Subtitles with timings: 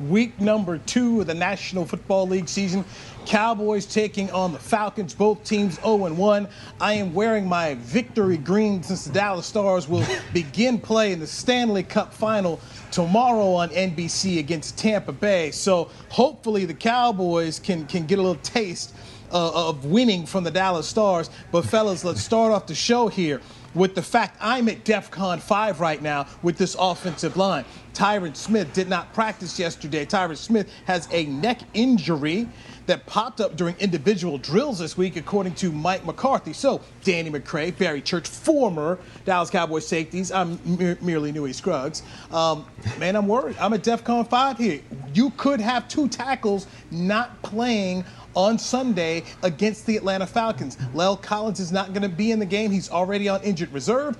[0.00, 2.84] week number two of the National Football League season.
[3.26, 6.48] Cowboys taking on the Falcons, both teams 0 1.
[6.80, 11.26] I am wearing my victory green since the Dallas Stars will begin play in the
[11.26, 15.50] Stanley Cup final tomorrow on NBC against Tampa Bay.
[15.50, 18.94] So hopefully the Cowboys can, can get a little taste
[19.30, 21.30] uh, of winning from the Dallas Stars.
[21.52, 23.40] But, fellas, let's start off the show here
[23.74, 27.64] with the fact I'm at DEF CON 5 right now with this offensive line.
[27.94, 30.06] Tyron Smith did not practice yesterday.
[30.06, 32.48] Tyron Smith has a neck injury
[32.86, 36.52] that popped up during individual drills this week, according to Mike McCarthy.
[36.52, 40.32] So, Danny McCray, Barry Church, former Dallas Cowboys safeties.
[40.32, 40.58] I'm
[41.02, 42.02] merely Newy Scruggs.
[42.30, 42.64] Um,
[42.98, 43.56] man, I'm worried.
[43.58, 44.80] I'm at DEF CON 5 here.
[45.12, 50.76] You could have two tackles not playing on Sunday against the Atlanta Falcons.
[50.94, 52.70] La'el Collins is not going to be in the game.
[52.70, 54.16] He's already on injured reserve.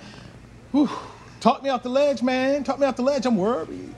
[0.73, 0.89] Whew.
[1.41, 2.64] Talk me off the ledge, man.
[2.64, 3.25] Talk me off the ledge.
[3.25, 3.95] I'm worried.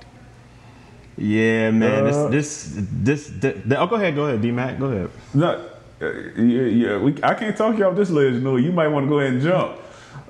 [1.16, 2.06] Yeah, man.
[2.06, 4.78] Uh, this, this, this, this, Oh, go ahead, go ahead, D Mac.
[4.78, 5.10] Go ahead.
[5.34, 5.68] No,
[6.00, 6.98] uh, yeah, yeah.
[6.98, 8.34] We, I can't talk you off this ledge.
[8.34, 9.78] No, you might want to go ahead and jump.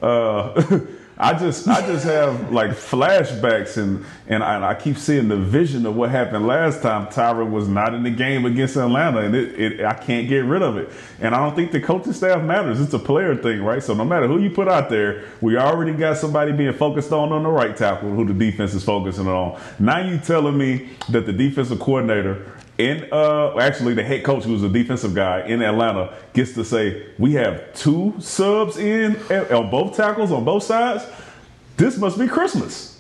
[0.03, 0.81] Uh,
[1.21, 5.85] I just I just have like flashbacks and and I, I, keep seeing the vision
[5.85, 7.09] of what happened last time.
[7.09, 10.63] Tyron was not in the game against Atlanta and it, it, I can't get rid
[10.63, 10.91] of it.
[11.21, 12.81] And I don't think the coaching staff matters.
[12.81, 13.83] It's a player thing right?
[13.83, 17.33] So no matter who you put out there we already got somebody being focused on
[17.33, 19.61] on the right tackle who the defense is focusing on.
[19.79, 22.51] Now you telling me that the defensive coordinator
[22.81, 27.07] in uh, actually the head coach who's a defensive guy in Atlanta gets to say
[27.19, 29.17] we have two subs in
[29.53, 31.05] on both tackles on both sides.
[31.77, 32.91] This must be Christmas.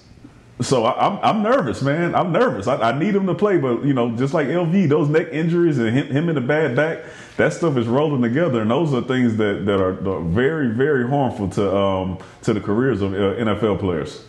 [0.60, 2.14] So I, am I'm, I'm nervous, man.
[2.14, 2.66] I'm nervous.
[2.66, 5.78] I, I, need him to play, but you know, just like LV, those neck injuries
[5.78, 7.02] and him, him in the bad back,
[7.38, 11.08] that stuff is rolling together, and those are things that, that are, are very very
[11.08, 14.22] harmful to um, to the careers of uh, NFL players.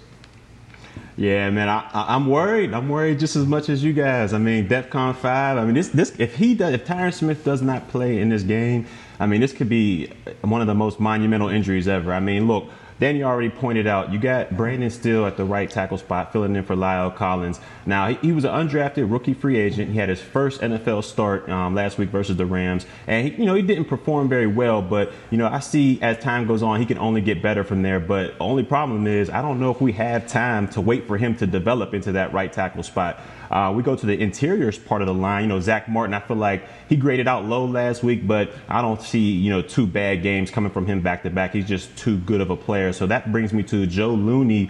[1.21, 2.73] Yeah, man, I, am worried.
[2.73, 4.33] I'm worried just as much as you guys.
[4.33, 5.55] I mean, DefCon five.
[5.55, 8.41] I mean, this this if he does, if Tyron Smith does not play in this
[8.41, 8.87] game,
[9.19, 10.11] I mean, this could be
[10.41, 12.11] one of the most monumental injuries ever.
[12.11, 12.71] I mean, look,
[13.01, 16.63] Danny already pointed out you got Brandon Steele at the right tackle spot, filling in
[16.63, 17.59] for La'el Collins.
[17.83, 19.89] Now, he, he was an undrafted rookie free agent.
[19.89, 22.85] He had his first NFL start um, last week versus the Rams.
[23.07, 26.19] And, he, you know, he didn't perform very well, but, you know, I see as
[26.19, 27.99] time goes on, he can only get better from there.
[27.99, 31.35] But only problem is I don't know if we have time to wait for him
[31.37, 33.19] to develop into that right tackle spot.
[33.49, 35.43] Uh, we go to the interiors part of the line.
[35.43, 38.81] You know, Zach Martin, I feel like he graded out low last week, but I
[38.81, 41.53] don't see, you know, two bad games coming from him back to back.
[41.53, 42.90] He's just too good of a player.
[42.91, 44.69] So that brings me to Joe Looney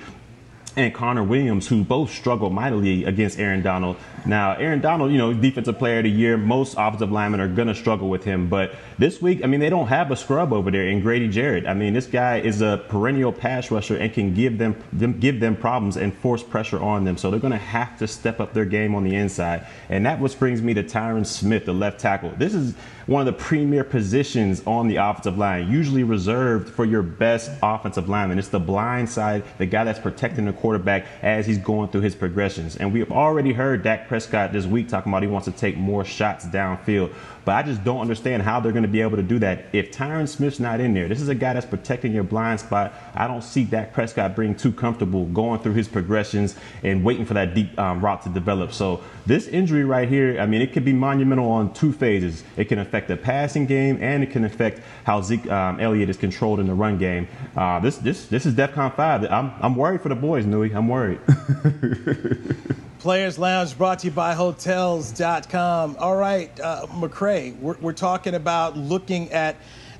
[0.75, 3.97] and Connor Williams, who both struggled mightily against Aaron Donald.
[4.25, 7.67] Now, Aaron Donald, you know, defensive player of the year, most offensive linemen are going
[7.67, 8.49] to struggle with him.
[8.49, 11.65] But this week, I mean, they don't have a scrub over there in Grady Jarrett.
[11.65, 15.39] I mean, this guy is a perennial pass rusher and can give them, them give
[15.39, 17.17] them problems and force pressure on them.
[17.17, 19.65] So they're going to have to step up their game on the inside.
[19.89, 22.33] And that what brings me to Tyron Smith, the left tackle.
[22.37, 22.75] This is
[23.07, 28.07] one of the premier positions on the offensive line, usually reserved for your best offensive
[28.07, 28.39] lineman.
[28.39, 32.15] It's the blind side, the guy that's protecting the quarterback as he's going through his
[32.15, 32.77] progressions.
[32.77, 35.75] And we have already heard Dak Prescott this week talking about he wants to take
[35.75, 37.13] more shots downfield.
[37.43, 39.91] But I just don't understand how they're going to be able to do that if
[39.91, 41.07] Tyron Smith's not in there.
[41.07, 42.93] This is a guy that's protecting your blind spot.
[43.15, 47.33] I don't see Dak Prescott being too comfortable going through his progressions and waiting for
[47.33, 48.73] that deep um, route to develop.
[48.73, 52.43] So this injury right here, I mean, it could be monumental on two phases.
[52.57, 56.17] It can affect the passing game and it can affect how Zeke um, Elliott is
[56.17, 57.27] controlled in the run game.
[57.55, 59.23] Uh, this this this is DefCon five.
[59.31, 60.71] I'm I'm worried for the boys, Newy.
[60.73, 61.19] I'm worried.
[63.01, 65.95] Players Lounge brought to you by Hotels.com.
[65.97, 69.55] All right, uh, McCray, we're, we're, talking about looking at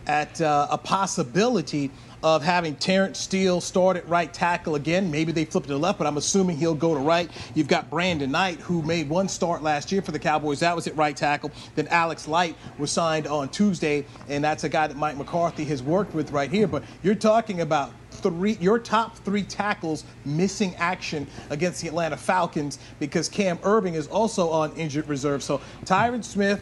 [0.06, 1.90] at uh, a possibility
[2.22, 5.10] of having Terence Steele start at right tackle again.
[5.10, 7.32] Maybe they flip it to left, but I'm assuming he'll go to right.
[7.56, 10.60] You've got Brandon Knight, who made one start last year for the Cowboys.
[10.60, 11.50] That was at right tackle.
[11.74, 15.82] Then Alex Light was signed on Tuesday, and that's a guy that Mike McCarthy has
[15.82, 16.68] worked with right here.
[16.68, 22.80] But you're talking about three, your top three tackles missing action against the Atlanta Falcons
[23.00, 25.44] because Cam Erving is also on injured reserve.
[25.44, 26.62] So Tyron Smith,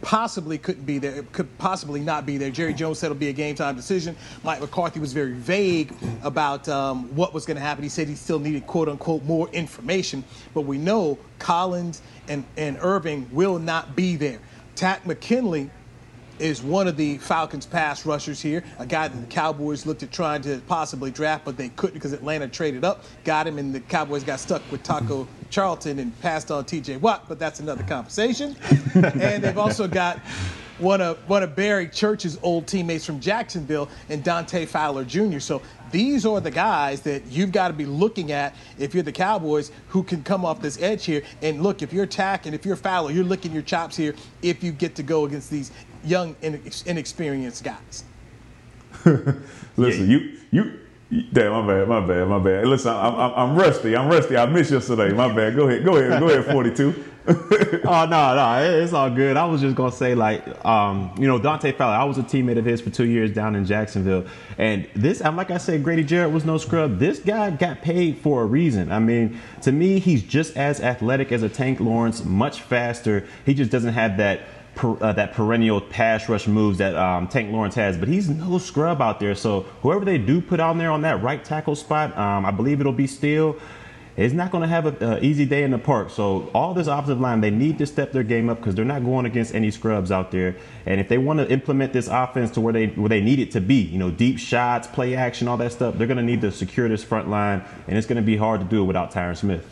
[0.00, 2.50] possibly couldn't be there, could possibly not be there.
[2.50, 4.16] Jerry Jones said it'll be a game time decision.
[4.44, 5.92] Mike McCarthy was very vague
[6.22, 7.82] about um, what was going to happen.
[7.82, 10.24] He said he still needed, quote unquote, more information.
[10.54, 14.38] But we know Collins and, and Irving will not be there.
[14.76, 15.70] Takk McKinley
[16.40, 20.12] is one of the Falcons' pass rushers here, a guy that the Cowboys looked at
[20.12, 23.80] trying to possibly draft, but they couldn't because Atlanta traded up, got him, and the
[23.80, 26.98] Cowboys got stuck with Taco Charlton and passed on T.J.
[26.98, 27.24] Watt.
[27.28, 28.56] But that's another conversation.
[28.94, 30.20] and they've also got
[30.78, 35.38] one of one of Barry Church's old teammates from Jacksonville and Dante Fowler Jr.
[35.40, 35.60] So
[35.90, 39.72] these are the guys that you've got to be looking at if you're the Cowboys
[39.88, 41.22] who can come off this edge here.
[41.42, 44.72] And look, if you're and if you're Fowler, you're licking your chops here if you
[44.72, 45.70] get to go against these
[46.08, 48.04] young, inexperienced guys.
[49.76, 50.80] Listen, you you.
[51.32, 52.66] Damn, my bad, my bad, my bad.
[52.66, 53.96] Listen, I'm, I'm, I'm rusty.
[53.96, 54.36] I'm rusty.
[54.36, 55.10] I missed yesterday.
[55.10, 55.56] My bad.
[55.56, 56.44] Go ahead, go ahead, go ahead.
[56.44, 57.04] Forty-two.
[57.28, 59.36] oh no, no, it's all good.
[59.36, 61.94] I was just gonna say, like, um, you know, Dante Fowler.
[61.94, 64.24] I was a teammate of his for two years down in Jacksonville,
[64.56, 66.98] and this, I'm like I said, Grady Jarrett was no scrub.
[66.98, 68.90] This guy got paid for a reason.
[68.90, 73.26] I mean, to me, he's just as athletic as a Tank Lawrence, much faster.
[73.44, 74.40] He just doesn't have that
[74.78, 78.58] per, uh, that perennial pass rush moves that um, Tank Lawrence has, but he's no
[78.58, 79.34] scrub out there.
[79.34, 82.80] So whoever they do put on there on that right tackle spot, um, I believe
[82.80, 83.56] it'll be Steele.
[84.16, 86.10] It's not going to have an easy day in the park.
[86.10, 89.04] So all this offensive line, they need to step their game up because they're not
[89.04, 90.56] going against any scrubs out there.
[90.86, 93.52] And if they want to implement this offense to where they where they need it
[93.52, 96.40] to be, you know, deep shots, play action, all that stuff, they're going to need
[96.40, 99.12] to secure this front line, and it's going to be hard to do it without
[99.12, 99.64] Tyron Smith.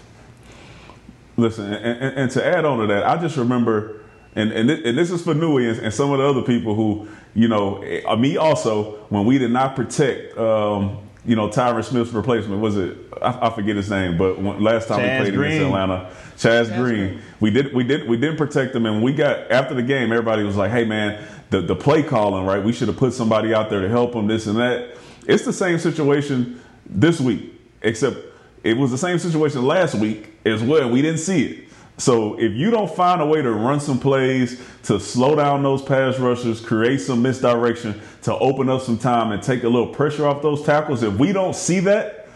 [1.37, 4.06] Listen, and, and, and to add on to that, I just remember
[4.37, 6.75] and and, th- and this is for Newy and, and, some of the other people
[6.75, 11.83] who, you know, uh, me also, when we did not protect, um, you know, Tyron
[11.83, 12.97] Smith's replacement, was it?
[13.21, 15.53] I, I forget his name, but when, last time Chaz we played Green.
[15.53, 19.03] against Atlanta, Chaz, Chaz Green, Green, we did we did we didn't protect him, and
[19.03, 22.63] we got after the game, everybody was like, "Hey, man, the the play calling, right?
[22.63, 24.97] We should have put somebody out there to help him, this and that."
[25.27, 27.53] It's the same situation this week,
[27.83, 28.19] except
[28.63, 30.91] it was the same situation last week as well.
[30.91, 31.66] We didn't see it.
[31.99, 35.83] So if you don't find a way to run some plays to slow down those
[35.83, 40.27] pass rushers, create some misdirection, to open up some time and take a little pressure
[40.27, 42.29] off those tackles, if we don't see that,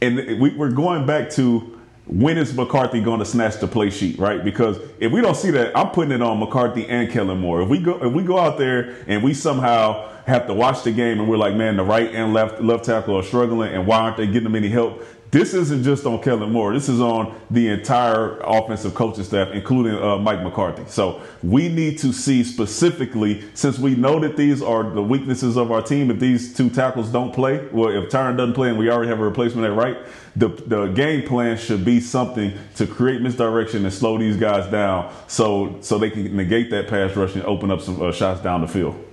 [0.00, 4.18] and we, are going back to when is McCarthy going to snatch the play sheet,
[4.18, 4.44] right?
[4.44, 7.62] Because if we don't see that, I'm putting it on McCarthy and Kellen Moore.
[7.62, 10.92] If we go, if we go out there and we somehow have to watch the
[10.92, 13.98] game and we're like, man, the right and left left tackle are struggling, and why
[13.98, 15.04] aren't they getting them any help?
[15.32, 16.74] This isn't just on Kellen Moore.
[16.74, 20.84] This is on the entire offensive coaching staff, including uh, Mike McCarthy.
[20.86, 25.72] So we need to see specifically, since we know that these are the weaknesses of
[25.72, 26.10] our team.
[26.10, 29.20] If these two tackles don't play, well, if Tyron doesn't play and we already have
[29.20, 29.96] a replacement at right,
[30.36, 35.10] the the game plan should be something to create misdirection and slow these guys down,
[35.28, 38.60] so so they can negate that pass rush and open up some uh, shots down
[38.60, 39.11] the field.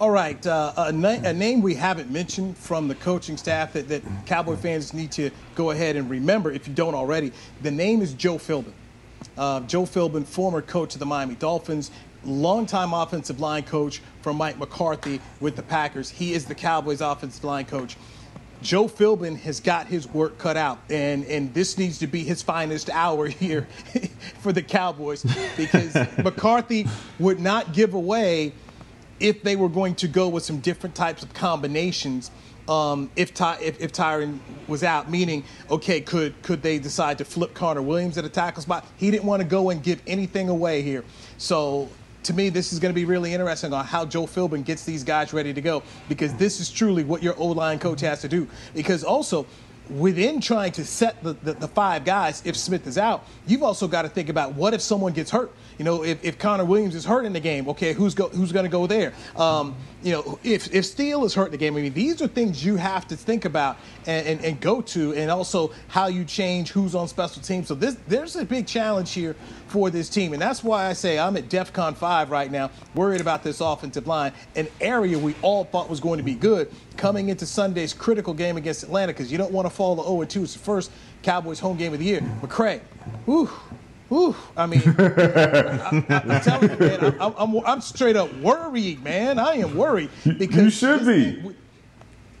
[0.00, 3.88] All right, uh, a, na- a, name we haven't mentioned from the coaching staff that,
[3.88, 7.32] that Cowboy fans need to go ahead and remember if you don't already.
[7.62, 8.72] The name is Joe Philbin.
[9.36, 11.90] Uh, Joe Philbin, former coach of the Miami Dolphins,
[12.22, 16.08] longtime offensive line coach for Mike McCarthy with the Packers.
[16.08, 17.96] He is the Cowboys' offensive line coach.
[18.62, 22.40] Joe Philbin has got his work cut out, and, and this needs to be his
[22.40, 23.66] finest hour here
[24.38, 26.86] for the Cowboys because McCarthy
[27.18, 28.52] would not give away–
[29.20, 32.30] if they were going to go with some different types of combinations
[32.68, 37.24] um, if, Ty, if, if Tyron was out, meaning, okay, could could they decide to
[37.24, 38.86] flip Connor Williams at a tackle spot?
[38.98, 41.02] He didn't want to go and give anything away here.
[41.38, 41.88] So
[42.24, 45.02] to me, this is going to be really interesting on how Joe Philbin gets these
[45.02, 48.28] guys ready to go because this is truly what your O line coach has to
[48.28, 48.46] do.
[48.74, 49.46] Because also,
[49.90, 53.88] within trying to set the, the, the, five guys, if Smith is out, you've also
[53.88, 55.52] got to think about what if someone gets hurt?
[55.78, 58.52] You know, if, if Connor Williams is hurt in the game, okay, who's go, who's
[58.52, 59.12] going to go there?
[59.36, 62.28] Um, you know, if, if Steele is hurt in the game, I mean, these are
[62.28, 66.24] things you have to think about and, and, and go to, and also how you
[66.24, 67.68] change who's on special teams.
[67.68, 69.36] So this, there's a big challenge here
[69.68, 73.20] for this team, and that's why I say I'm at DEFCON 5 right now, worried
[73.20, 77.28] about this offensive line, an area we all thought was going to be good coming
[77.28, 80.42] into Sunday's critical game against Atlanta because you don't want to fall to 0-2.
[80.44, 80.90] It's the first
[81.22, 82.20] Cowboys home game of the year.
[82.42, 82.80] McCray,
[83.24, 83.50] whew,
[84.08, 89.38] Whew, I mean, I, am telling you, man, I'm, I'm, I'm, straight up worried, man.
[89.38, 91.54] I am worried because you should be.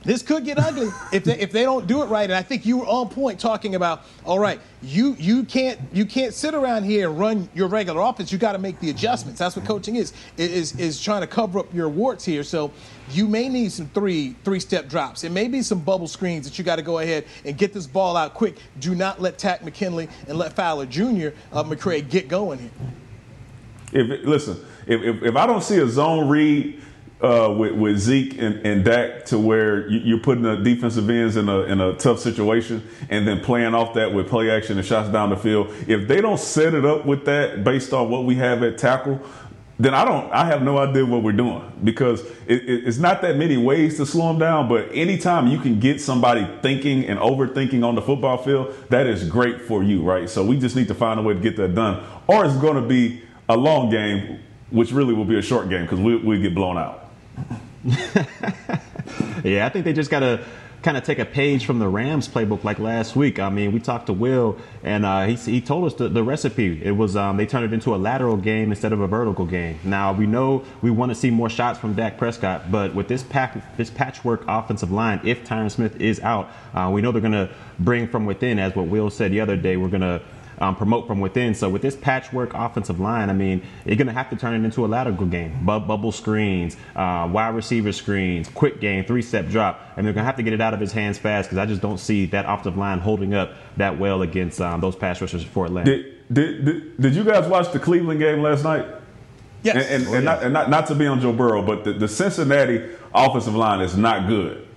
[0.04, 2.24] This could get ugly if they if they don't do it right.
[2.24, 6.06] And I think you were on point talking about, all right, you you can't you
[6.06, 8.30] can't sit around here and run your regular offense.
[8.30, 9.40] You got to make the adjustments.
[9.40, 12.44] That's what coaching is is is trying to cover up your warts here.
[12.44, 12.72] So
[13.10, 15.24] you may need some three three step drops.
[15.24, 17.86] It may be some bubble screens that you got to go ahead and get this
[17.86, 18.56] ball out quick.
[18.78, 21.30] Do not let Takk McKinley and let Fowler Jr.
[21.52, 22.70] Uh, McCray get going here.
[23.92, 26.80] If listen, if, if, if I don't see a zone read
[27.20, 31.36] uh, with, with Zeke and, and Dak to where you, are putting the defensive ends
[31.36, 34.86] in a, in a tough situation and then playing off that with play action and
[34.86, 35.72] shots down the field.
[35.88, 39.20] If they don't set it up with that based on what we have at tackle,
[39.80, 40.30] then I don't.
[40.32, 43.96] I have no idea what we're doing because it, it, it's not that many ways
[43.98, 44.68] to slow them down.
[44.68, 49.28] But anytime you can get somebody thinking and overthinking on the football field, that is
[49.28, 50.28] great for you, right?
[50.28, 52.74] So we just need to find a way to get that done, or it's going
[52.74, 56.40] to be a long game, which really will be a short game because we we
[56.40, 57.07] get blown out.
[59.44, 60.44] yeah, I think they just got to
[60.82, 63.38] kind of take a page from the Rams playbook like last week.
[63.38, 66.80] I mean, we talked to Will, and uh, he, he told us the, the recipe.
[66.82, 69.78] It was um, they turned it into a lateral game instead of a vertical game.
[69.84, 73.22] Now we know we want to see more shots from Dak Prescott, but with this
[73.22, 77.32] pack this patchwork offensive line, if Tyron Smith is out, uh, we know they're going
[77.32, 79.76] to bring from within, as what Will said the other day.
[79.76, 80.22] We're going to
[80.60, 81.54] um, promote from within.
[81.54, 84.64] So with this patchwork offensive line, I mean, you're going to have to turn it
[84.64, 85.64] into a lateral game.
[85.64, 90.26] Bu- bubble screens, uh, wide receiver screens, quick game, three-step drop, and they're going to
[90.26, 92.44] have to get it out of his hands fast because I just don't see that
[92.46, 95.90] offensive line holding up that well against um, those pass rushers for Atlanta.
[95.90, 98.86] Did, did, did, did you guys watch the Cleveland game last night?
[99.62, 99.86] Yes.
[99.86, 101.92] And, and, oh, and, not, and not, not, to be on Joe Burrow, but the,
[101.92, 104.67] the Cincinnati offensive line is not good.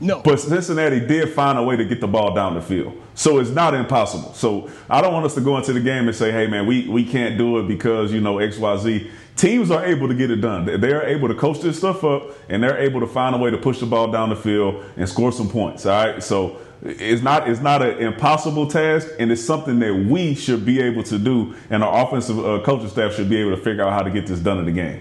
[0.00, 0.20] No.
[0.20, 3.00] But Cincinnati did find a way to get the ball down the field.
[3.14, 4.34] So it's not impossible.
[4.34, 6.88] So I don't want us to go into the game and say, hey, man, we,
[6.88, 9.10] we can't do it because, you know, XYZ.
[9.36, 10.64] Teams are able to get it done.
[10.64, 13.58] They're able to coach this stuff up and they're able to find a way to
[13.58, 15.86] push the ball down the field and score some points.
[15.86, 16.22] All right.
[16.22, 20.82] So it's not it's not an impossible task, and it's something that we should be
[20.82, 23.92] able to do, and our offensive uh, coaching staff should be able to figure out
[23.92, 25.00] how to get this done in the game.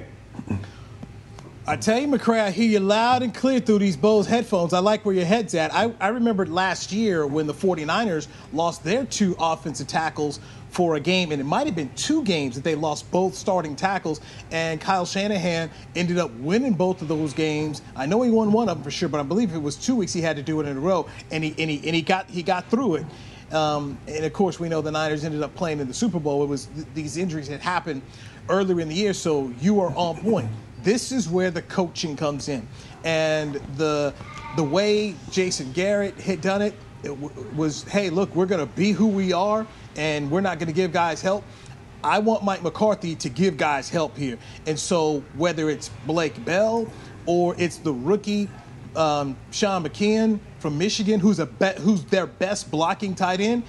[1.65, 4.73] I tell you, McCray, I hear you loud and clear through these Bose headphones.
[4.73, 5.73] I like where your head's at.
[5.73, 10.41] I, I remembered last year when the 49ers lost their two offensive tackles
[10.71, 13.77] for a game, and it might have been two games that they lost both starting
[13.77, 14.19] tackles,
[14.51, 17.81] and Kyle Shanahan ended up winning both of those games.
[17.95, 19.95] I know he won one of them for sure, but I believe it was two
[19.95, 22.01] weeks he had to do it in a row, and he and he, and he
[22.01, 23.05] got he got through it.
[23.53, 26.43] Um, and of course, we know the Niners ended up playing in the Super Bowl.
[26.43, 28.01] It was th- these injuries had happened
[28.49, 30.49] earlier in the year, so you are on point.
[30.83, 32.67] This is where the coaching comes in,
[33.03, 34.13] and the
[34.57, 36.73] the way Jason Garrett had done it,
[37.03, 40.59] it w- was, hey, look, we're going to be who we are, and we're not
[40.59, 41.43] going to give guys help.
[42.03, 44.37] I want Mike McCarthy to give guys help here,
[44.67, 46.87] and so whether it's Blake Bell
[47.25, 48.49] or it's the rookie
[48.95, 53.63] um, Sean McKeon from Michigan, who's a be- who's their best blocking tight end,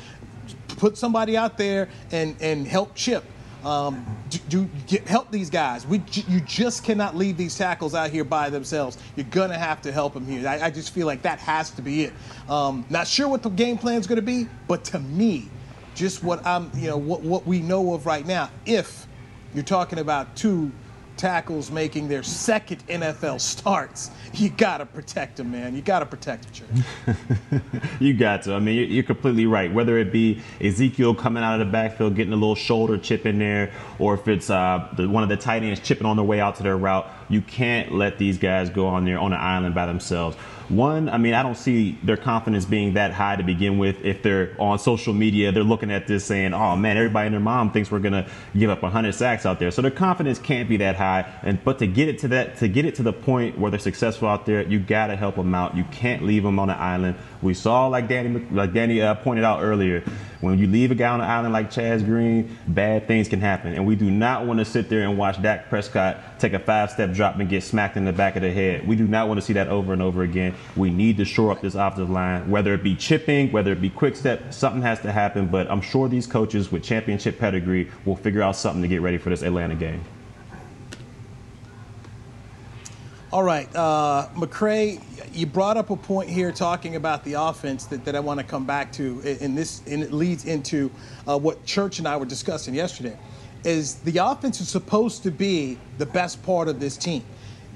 [0.77, 3.25] put somebody out there and and help Chip.
[3.65, 5.87] Um, do, do get, help these guys.
[5.87, 8.99] We, you just cannot leave these tackles out here by themselves.
[9.17, 10.47] You're gonna have to help them here.
[10.47, 12.13] I, I just feel like that has to be it.
[12.49, 15.49] Um, not sure what the game plan is gonna be, but to me,
[15.95, 18.51] just what I'm, you know, what what we know of right now.
[18.67, 19.07] If
[19.55, 20.73] you're talking about two
[21.17, 24.11] tackles making their second NFL starts.
[24.33, 25.75] You got to protect them, man.
[25.75, 26.85] You got to protect them,
[28.01, 28.55] you got to.
[28.55, 29.73] I mean, you're completely right.
[29.73, 33.39] Whether it be Ezekiel coming out of the backfield, getting a little shoulder chip in
[33.39, 36.41] there, or if it's uh, the, one of the tight ends chipping on their way
[36.41, 39.75] out to their route, you can't let these guys go on there on an island
[39.75, 40.37] by themselves.
[40.69, 44.03] One, I mean, I don't see their confidence being that high to begin with.
[44.03, 47.41] If they're on social media, they're looking at this saying, "Oh man, everybody and their
[47.41, 50.79] mom thinks we're gonna give up 100 sacks out there." So their confidence can't be
[50.79, 51.27] that high.
[51.43, 53.79] And but to get it to that, to get it to the point where they're
[53.79, 55.77] successful out there, you gotta help them out.
[55.77, 57.17] You can't leave them on an island.
[57.43, 60.03] We saw, like Danny, like Danny uh, pointed out earlier,
[60.45, 63.75] when you leave a guy on an island like Chaz Green, bad things can happen.
[63.75, 67.13] And we do not want to sit there and watch Dak Prescott take a five-step
[67.13, 68.87] drop and get smacked in the back of the head.
[68.87, 70.55] We do not want to see that over and over again.
[70.77, 73.91] We need to shore up this offensive line, whether it be chipping, whether it be
[73.91, 75.47] quick step, something has to happen.
[75.47, 79.19] But I'm sure these coaches with championship pedigree will figure out something to get ready
[79.19, 80.05] for this Atlanta game.
[83.35, 85.03] All right, uh, McCray,
[85.35, 88.47] you brought up a point here talking about the offense that, that I want to
[88.47, 90.89] come back to, and this and it leads into
[91.27, 93.19] uh, what Church and I were discussing yesterday.
[93.65, 97.25] Is the offense is supposed to be the best part of this team?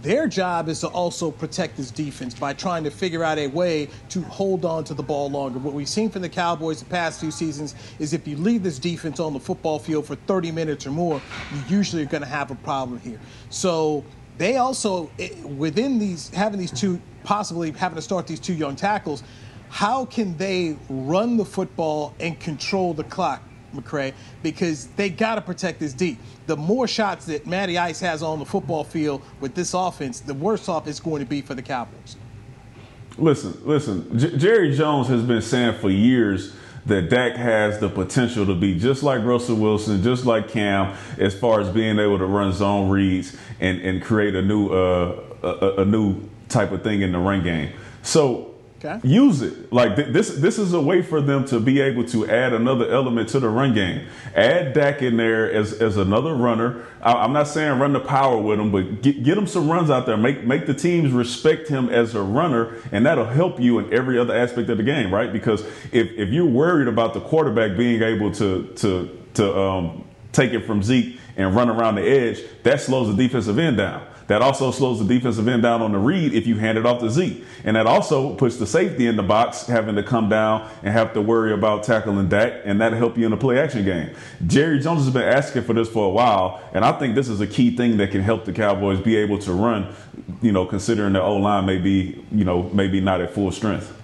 [0.03, 3.89] Their job is to also protect this defense by trying to figure out a way
[4.11, 5.59] to hold on to the ball longer.
[5.59, 8.79] What we've seen from the Cowboys the past few seasons is if you leave this
[8.79, 11.21] defense on the football field for 30 minutes or more,
[11.53, 13.19] you usually are going to have a problem here.
[13.51, 14.05] So
[14.39, 18.75] they also eh, within these having these two possibly having to start these two young
[18.75, 19.23] tackles
[19.69, 23.43] how can they run the football and control the clock
[23.75, 26.19] McCray because they got to protect this deep.
[26.47, 30.35] The more shots that Matty Ice has on the football field with this offense, the
[30.35, 32.17] worse off it's going to be for the Cowboys.
[33.17, 34.19] Listen, listen.
[34.19, 36.55] J- Jerry Jones has been saying for years
[36.89, 41.39] that Dak has the potential to be just like Russell Wilson, just like Cam, as
[41.39, 45.83] far as being able to run zone reads and, and create a new uh, a,
[45.83, 47.73] a new type of thing in the run game.
[48.03, 48.48] So
[48.85, 49.01] Okay.
[49.07, 49.73] Use it.
[49.73, 52.89] Like th- this this is a way for them to be able to add another
[52.89, 54.07] element to the run game.
[54.37, 56.87] Add Dak in there as, as another runner.
[57.03, 59.91] I, am not saying run the power with him, but get, get him some runs
[59.91, 60.17] out there.
[60.17, 64.17] Make make the teams respect him as a runner, and that'll help you in every
[64.17, 65.33] other aspect of the game, right?
[65.33, 70.53] Because if, if you're worried about the quarterback being able to to to um, take
[70.53, 74.07] it from Zeke and run around the edge, that slows the defensive end down.
[74.29, 77.01] That also slows the defensive end down on the read if you hand it off
[77.01, 77.45] to Zeke.
[77.65, 81.15] And that also puts the safety in the box having to come down and have
[81.15, 84.15] to worry about tackling Dak, and that'll help you in the play action game.
[84.47, 87.41] Jerry Jones has been asking for this for a while, and I think this is
[87.41, 89.95] a key thing that can help the Cowboys be able to run,
[90.43, 93.98] you know, considering the O line may be, you know, maybe not at full strength.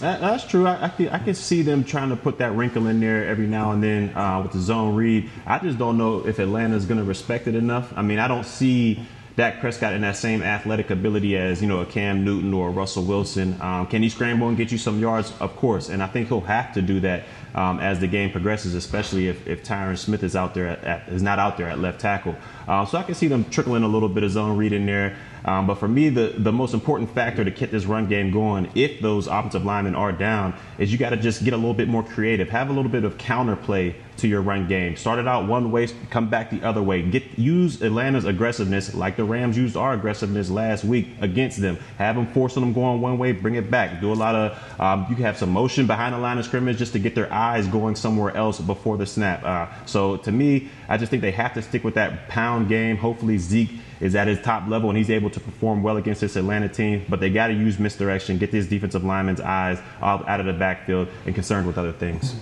[0.00, 0.66] That, that's true.
[0.66, 3.46] I, I, can, I can see them trying to put that wrinkle in there every
[3.46, 5.30] now and then uh, with the zone read.
[5.46, 7.92] I just don't know if Atlanta's going to respect it enough.
[7.96, 9.00] I mean, I don't see
[9.36, 12.70] Dak Prescott in that same athletic ability as you know a Cam Newton or a
[12.70, 13.60] Russell Wilson.
[13.60, 15.32] Um, can he scramble and get you some yards?
[15.40, 17.24] Of course, and I think he'll have to do that
[17.54, 21.08] um, as the game progresses, especially if, if Tyron Smith is out there at, at,
[21.08, 22.34] is not out there at left tackle.
[22.66, 25.16] Uh, so I can see them trickling a little bit of zone read in there.
[25.44, 28.70] Um, but for me, the, the most important factor to get this run game going,
[28.74, 31.88] if those offensive linemen are down, is you got to just get a little bit
[31.88, 32.48] more creative.
[32.48, 34.96] Have a little bit of counterplay to your run game.
[34.96, 37.02] Start it out one way, come back the other way.
[37.02, 41.78] Get use Atlanta's aggressiveness like the Rams used our aggressiveness last week against them.
[41.98, 44.00] Have them forcing them going one way, bring it back.
[44.00, 46.78] Do a lot of um, you can have some motion behind the line of scrimmage
[46.78, 49.42] just to get their eyes going somewhere else before the snap.
[49.44, 52.96] Uh, so to me, I just think they have to stick with that pound game.
[52.96, 53.70] Hopefully Zeke
[54.00, 57.04] is at his top level and he's able to perform well against this Atlanta team.
[57.08, 61.08] But they got to use misdirection, get these defensive linemen's eyes out of the backfield
[61.24, 62.34] and concerned with other things.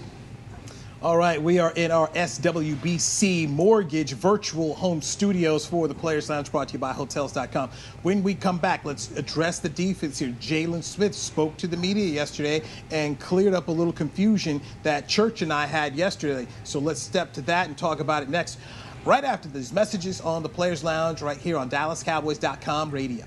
[1.04, 6.50] All right, we are in our SWBC Mortgage virtual home studios for the Players Lounge
[6.50, 7.68] brought to you by Hotels.com.
[8.00, 10.34] When we come back, let's address the defense here.
[10.40, 15.42] Jaylon Smith spoke to the media yesterday and cleared up a little confusion that Church
[15.42, 16.46] and I had yesterday.
[16.62, 18.58] So let's step to that and talk about it next,
[19.04, 23.26] right after these messages on the Players Lounge right here on DallasCowboys.com radio.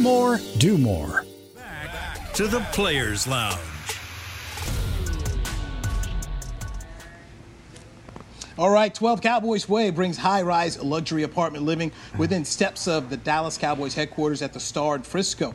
[0.00, 3.58] more, do more Back to the Players Lounge.
[8.58, 13.16] All right, 12 Cowboys Way brings high rise luxury apartment living within steps of the
[13.16, 15.54] Dallas Cowboys headquarters at the Star in Frisco.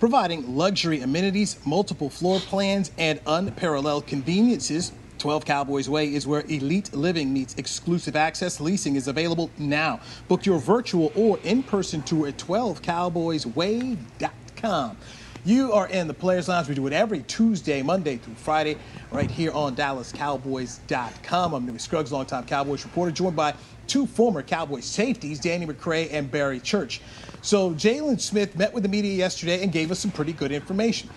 [0.00, 6.92] Providing luxury amenities, multiple floor plans, and unparalleled conveniences, 12 Cowboys Way is where elite
[6.92, 8.60] living meets exclusive access.
[8.60, 10.00] Leasing is available now.
[10.26, 14.96] Book your virtual or in person tour at 12cowboysway.com.
[15.44, 16.68] You are in the Players Lounge.
[16.68, 18.78] We do it every Tuesday, Monday through Friday,
[19.12, 21.54] right here on DallasCowboys.com.
[21.54, 23.54] I'm Newy Scruggs, longtime Cowboys reporter, joined by
[23.86, 27.00] two former Cowboys safeties, Danny McCray and Barry Church.
[27.42, 31.08] So Jaylon Smith met with the media yesterday and gave us some pretty good information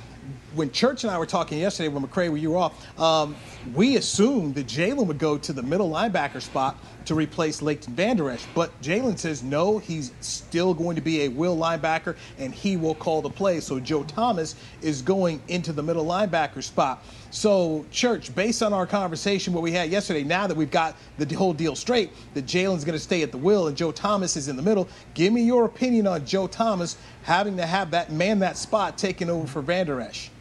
[0.56, 3.36] when Church and I were talking yesterday, when McCray, when you were off, um,
[3.74, 8.30] we assumed that Jaylon would go to the middle linebacker spot to replace Leighton Vander
[8.32, 8.46] Esch.
[8.56, 12.96] But Jaylon says no, he's still going to be a will linebacker and he will
[12.96, 13.60] call the play.
[13.60, 17.04] So Joe Thomas is going into the middle linebacker spot.
[17.32, 21.36] So, Church, based on our conversation, what we had yesterday, now that we've got the
[21.36, 24.48] whole deal straight, that Jaylon's going to stay at the will and Joe Thomas is
[24.48, 28.40] in the middle, give me your opinion on Joe Thomas having to have that man
[28.40, 30.32] that spot taken over for Vander Esch.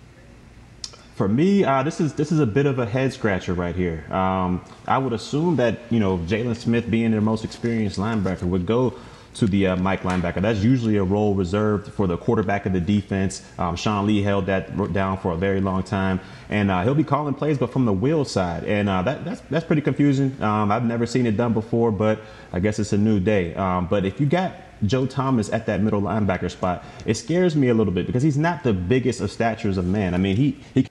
[1.15, 4.05] For me, uh, this is this is a bit of a head scratcher right here.
[4.13, 8.67] Um, I would assume that you know Jaylon Smith, being their most experienced linebacker, would
[8.67, 8.95] go
[9.35, 10.41] to the uh, Mike linebacker.
[10.43, 13.45] That's usually a role reserved for the quarterback of the defense.
[13.59, 17.05] Um, Sean Lee held that down for a very long time, and uh, he'll be
[17.05, 20.37] calling plays, but from the will side, and uh, that, that's that's pretty confusing.
[20.43, 22.23] Um, I've never seen it done before, but
[22.53, 23.55] I guess it's a new day.
[23.55, 27.69] Um, but if you got Joe Thomas at that middle linebacker spot, it scares me
[27.69, 30.13] a little bit because he's not the biggest of statures of man.
[30.13, 30.89] I mean, he he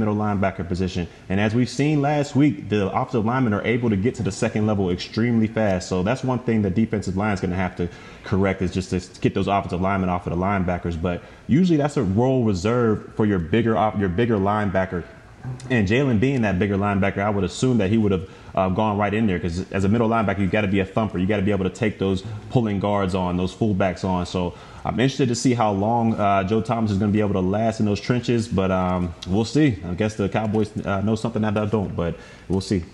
[0.00, 1.06] middle linebacker position.
[1.28, 4.32] And as we've seen last week, the offensive linemen are able to get to the
[4.32, 5.88] second level extremely fast.
[5.88, 7.88] So that's one thing the defensive line is going to have to
[8.24, 11.00] correct is just to get those offensive linemen off of the linebackers.
[11.00, 15.04] But usually that's a role reserved for your bigger your bigger linebacker.
[15.70, 18.98] And Jaylon being that bigger linebacker, I would assume that he would have uh, gone
[18.98, 21.18] right in there because as a middle linebacker, you got to be a thumper.
[21.18, 24.26] You got to be able to take those pulling guards on, those fullbacks on.
[24.26, 27.34] So I'm interested to see how long uh, Joe Thomas is going to be able
[27.34, 29.78] to last in those trenches, but um, we'll see.
[29.86, 32.16] I guess the Cowboys uh, know something that I don't, but
[32.48, 32.84] we'll see.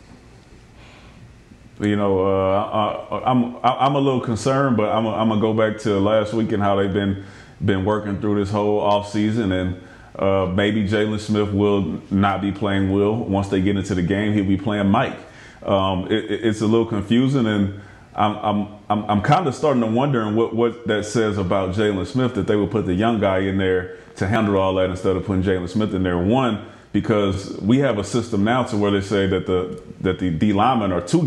[1.81, 5.79] You know, uh, I, am I'm a little concerned, but I'm, I'm gonna go back
[5.83, 7.25] to last week and how they've been
[7.63, 9.83] been working through this whole off season, and
[10.19, 14.33] uh, maybe Jaylon Smith will not be playing Will once they get into the game.
[14.33, 15.19] He'll be playing Mike.
[15.63, 17.81] Um, it, it's a little confusing and
[18.15, 22.07] I'm I'm I'm, I'm kind of starting to wondering what, what that says about Jaylon
[22.07, 25.17] Smith that they would put the young guy in there to handle all that instead
[25.17, 26.17] of putting Jaylon Smith in there.
[26.17, 30.31] One, because we have a system now to where they say that the that the
[30.31, 31.27] D linemen are two.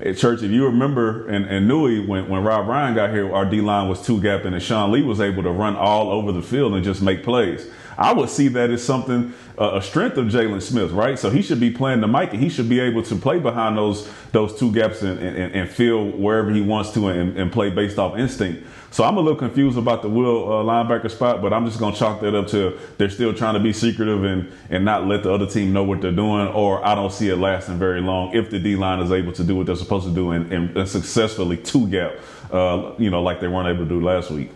[0.00, 3.44] At church, if you remember and, and Newy, when, when Rob Ryan got here, our
[3.44, 6.42] D line was two gapping and Sean Lee was able to run all over the
[6.42, 7.70] field and just make plays.
[7.96, 11.16] I would see that as something uh, a strength of Jaylon Smith, right?
[11.16, 13.76] So he should be playing the Mike and he should be able to play behind
[13.78, 17.70] those those two gaps and, and, and feel wherever he wants to and, and, play
[17.70, 18.66] based off instinct.
[18.94, 21.96] So I'm a little confused about the will uh, linebacker spot, but I'm just gonna
[21.96, 25.32] chalk that up to they're still trying to be secretive and and not let the
[25.32, 28.50] other team know what they're doing, or I don't see it lasting very long if
[28.50, 31.56] the D line is able to do what they're supposed to do and, and successfully
[31.56, 32.12] two gap,
[32.52, 34.52] uh, you know, like they weren't able to do last week.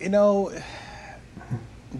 [0.00, 0.52] you know,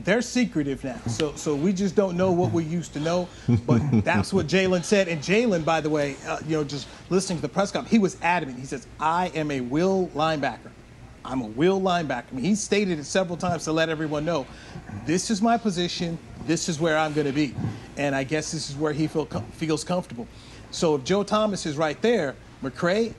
[0.05, 0.99] they're secretive now.
[1.07, 3.29] So so we just don't know what we used to know.
[3.67, 5.09] But that's what Jaylon said.
[5.09, 7.99] And Jaylon, by the way, uh, you know, just listening to the press conference, he
[7.99, 8.59] was adamant.
[8.59, 10.71] He says, "I am a will linebacker.
[11.25, 14.47] I'm a will linebacker." I mean, he stated it several times to let everyone know,
[15.07, 16.19] "This is my position.
[16.47, 17.55] This is where I'm going to be."
[17.97, 20.27] And I guess this is where he feel, feels comfortable.
[20.71, 23.15] So if Joe Thomas is right there, McCray,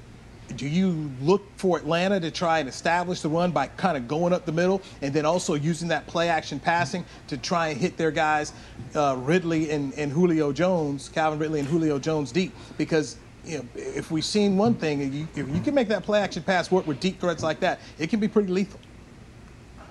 [0.56, 4.34] do you look for Atlanta to try and establish the run by kind of going
[4.34, 7.98] up the middle and then also using that play action passing to try and hit
[7.98, 8.54] their guys,
[8.96, 12.54] uh, Ridley and, and Julio Jones, Calvin Ridley and Julio Jones deep?
[12.78, 16.04] Because you know, if we've seen one thing, if you, if you can make that
[16.04, 18.80] play action pass work with deep threats like that, it can be pretty lethal.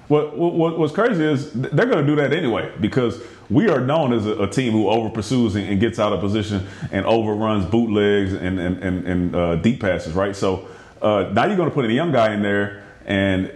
[0.08, 4.12] What, what, what's crazy is they're going to do that anyway because we are known
[4.12, 7.64] as a, a team who over pursues and, and, gets out of position and overruns
[7.64, 10.36] bootlegs and, and, and, and uh, deep passes, right?
[10.36, 10.68] So
[11.00, 13.50] uh, now you're going to put a young guy in there and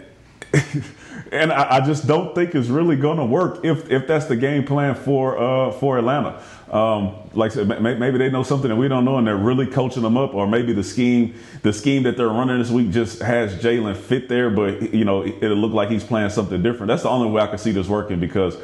[1.32, 4.36] and I, I, just don't think it's really going to work if if that's the
[4.36, 6.42] game plan for uh, for Atlanta.
[6.70, 9.66] Um, like I said, maybe they know something that we don't know, and they're really
[9.66, 13.20] coaching them up, or maybe the scheme the scheme that they're running this week just
[13.20, 16.88] has Jaylon fit there, but you know it'll look like he's playing something different.
[16.88, 18.56] That's the only way I can see this working because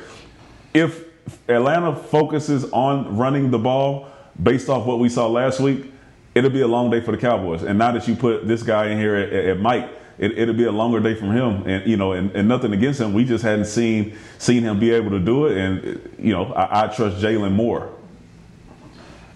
[0.74, 1.07] if
[1.48, 4.08] Atlanta focuses on running the ball
[4.42, 5.92] based off what we saw last week,
[6.34, 7.62] it'll be a long day for the Cowboys.
[7.62, 10.64] And now that you put this guy in here at, at Mike it, will be
[10.64, 11.66] a longer day from him.
[11.66, 13.12] And you know, and, and, nothing against him.
[13.12, 15.56] We just hadn't seen seen him be able to do it.
[15.56, 17.90] And you know, I, I trust Jaylon more.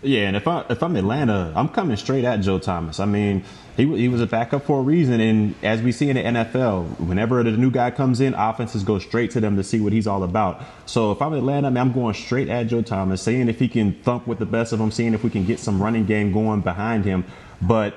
[0.02, 2.98] Yeah, and if I if I'm Atlanta, I'm coming straight at Joe Thomas.
[2.98, 3.44] I mean,
[3.77, 7.01] He, he was a backup for a reason, and as we see in the NFL,
[7.01, 10.07] whenever the new guy comes in, offenses go straight to them to see what he's
[10.07, 10.63] all about.
[10.85, 13.69] So if I'm Atlanta, I mean, I'm going straight at Joe Thomas, seeing if he
[13.69, 16.33] can thump with the best of them, seeing if we can get some running game
[16.33, 17.25] going behind him.
[17.63, 17.95] But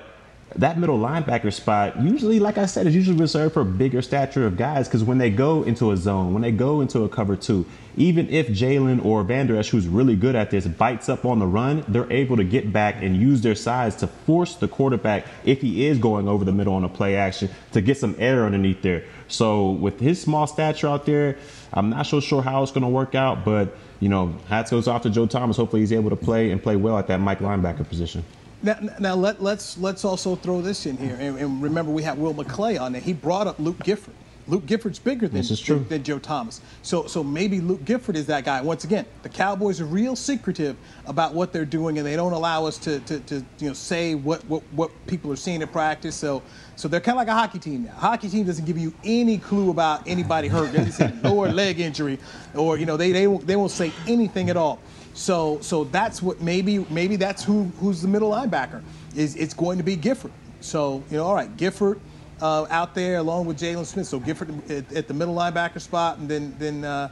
[0.57, 4.55] that middle linebacker spot usually, like I said, is usually reserved for bigger stature of
[4.55, 7.65] guys because when they go into a zone, when they go into a cover two,
[7.97, 11.45] even if Jaylon or Vander Esch, who's really good at this, bites up on the
[11.45, 15.61] run, they're able to get back and use their size to force the quarterback, if
[15.61, 18.81] he is going over the middle on a play action, to get some air underneath
[18.81, 19.03] there.
[19.27, 21.37] So with his small stature out there,
[21.73, 24.87] I'm not so sure how it's going to work out, but you know, hats goes
[24.87, 25.57] off to Joe Thomas.
[25.57, 28.23] Hopefully, he's able to play and play well at that Mike linebacker position.
[28.65, 32.17] Now, now let, let's let's also throw this in here, and, and remember we have
[32.17, 33.01] Will McClay on there.
[33.01, 34.15] He brought up Luke Gifford.
[34.47, 36.61] Luke Gifford's bigger than, than, than, Joe Thomas.
[36.81, 38.61] So so maybe Luke Gifford is that guy.
[38.61, 42.65] Once again, the Cowboys are real secretive about what they're doing, and they don't allow
[42.65, 46.15] us to, to, to you know say what, what, what people are seeing in practice.
[46.15, 46.41] So
[46.75, 47.91] so they're kind of like a hockey team now.
[47.91, 50.73] A hockey team doesn't give you any clue about anybody hurt.
[50.73, 52.17] They say lower leg injury,
[52.55, 54.79] or you know they they won't, they won't say anything at all.
[55.15, 58.83] So so that's what maybe maybe that's who who's the middle linebacker
[59.15, 60.31] is it's going to be Gifford.
[60.59, 62.01] So you know all right Gifford
[62.41, 64.07] uh, out there along with Jaylon Smith.
[64.07, 67.07] So Gifford at, at, the middle linebacker spot, and then then uh,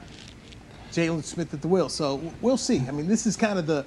[0.92, 1.88] Jaylon Smith at the wheel.
[1.88, 2.84] So we'll see.
[2.90, 3.86] I mean this is kind of the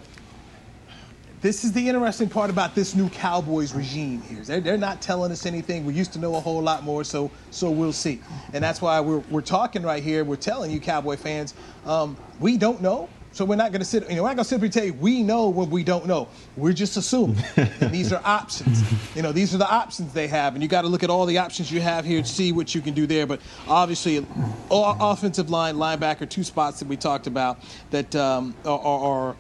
[1.42, 4.42] this is the interesting part about this new Cowboys regime here.
[4.42, 5.84] They're, they're not telling us anything.
[5.84, 8.22] We used to know a whole lot more, so so we'll see.
[8.54, 10.24] And that's why we're, we're talking right here.
[10.24, 11.52] We're telling you, Cowboy fans,
[11.84, 13.10] um, we don't know.
[13.36, 14.94] So we're not going to sit, you know, we're not going to simply tell you
[14.94, 16.26] we know what we don't know.
[16.56, 17.36] We're just assuming.
[17.56, 18.82] and these are options.
[19.14, 20.54] You know, these are the options they have.
[20.54, 22.74] And you got to look at all the options you have here to see what
[22.74, 23.26] you can do there.
[23.26, 24.24] But obviously,
[24.70, 27.58] offensive line, linebacker, two spots that we talked about
[27.90, 29.36] that um, are, are,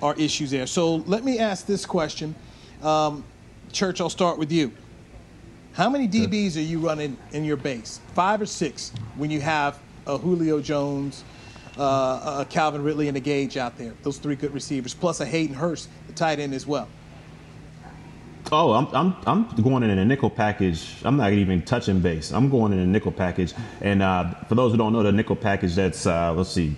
[0.00, 0.68] are, issues there.
[0.68, 2.36] So let me ask this question.
[2.84, 3.24] Um,
[3.72, 4.70] Church, I'll start with you.
[5.72, 7.98] How many DBs are you running in your base?
[8.14, 11.24] Five or six when you have a Julio Jones,
[11.80, 13.94] uh, uh, Calvin Ridley and a Gage out there.
[14.02, 16.88] Those three good receivers, plus a Hayden Hurst, the tight end as well.
[18.52, 20.96] Oh, I'm, I'm, I'm going in a nickel package.
[21.04, 22.32] I'm not even touching base.
[22.32, 23.54] I'm going in a nickel package.
[23.80, 26.74] And uh, for those who don't know, the nickel package, that's, uh, let's see,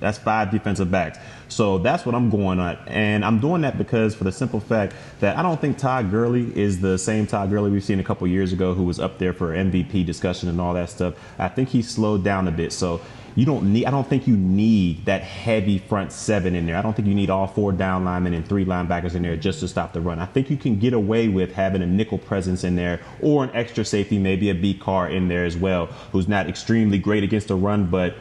[0.00, 1.18] that's five defensive backs.
[1.48, 2.76] So that's what I'm going on.
[2.88, 6.50] And I'm doing that because for the simple fact that I don't think Todd Gurley
[6.58, 9.32] is the same Todd Gurley we've seen a couple years ago who was up there
[9.32, 11.14] for MVP discussion and all that stuff.
[11.38, 12.72] I think he slowed down a bit.
[12.72, 13.00] So
[13.34, 13.86] you don't need.
[13.86, 16.76] I don't think you need that heavy front seven in there.
[16.76, 19.60] I don't think you need all four down linemen and three linebackers in there just
[19.60, 20.18] to stop the run.
[20.18, 23.50] I think you can get away with having a nickel presence in there or an
[23.54, 27.48] extra safety, maybe a B car in there as well, who's not extremely great against
[27.48, 28.14] the run, but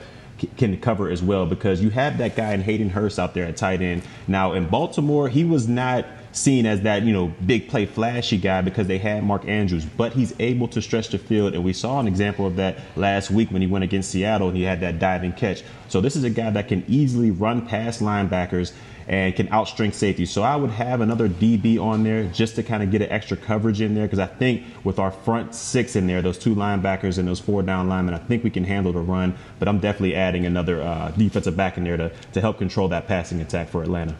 [0.58, 3.58] can cover as well because you have that guy in Hayden Hurst out there at
[3.58, 4.02] tight end.
[4.28, 8.62] Now in Baltimore, he was not seen as that, you know, big play flashy guy
[8.62, 11.54] because they had Mark Andrews, but he's able to stretch the field.
[11.54, 14.58] And we saw an example of that last week when he went against Seattle and
[14.58, 15.64] he had that diving catch.
[15.88, 18.74] So this is a guy that can easily run past linebackers
[19.08, 20.26] and can outstrength safety.
[20.26, 23.36] So I would have another DB on there just to kind of get an extra
[23.36, 27.18] coverage in there because I think with our front six in there, those two linebackers
[27.18, 29.36] and those four down linemen, I think we can handle the run.
[29.60, 33.08] But I'm definitely adding another uh, defensive back in there to, to help control that
[33.08, 34.16] passing attack for Atlanta.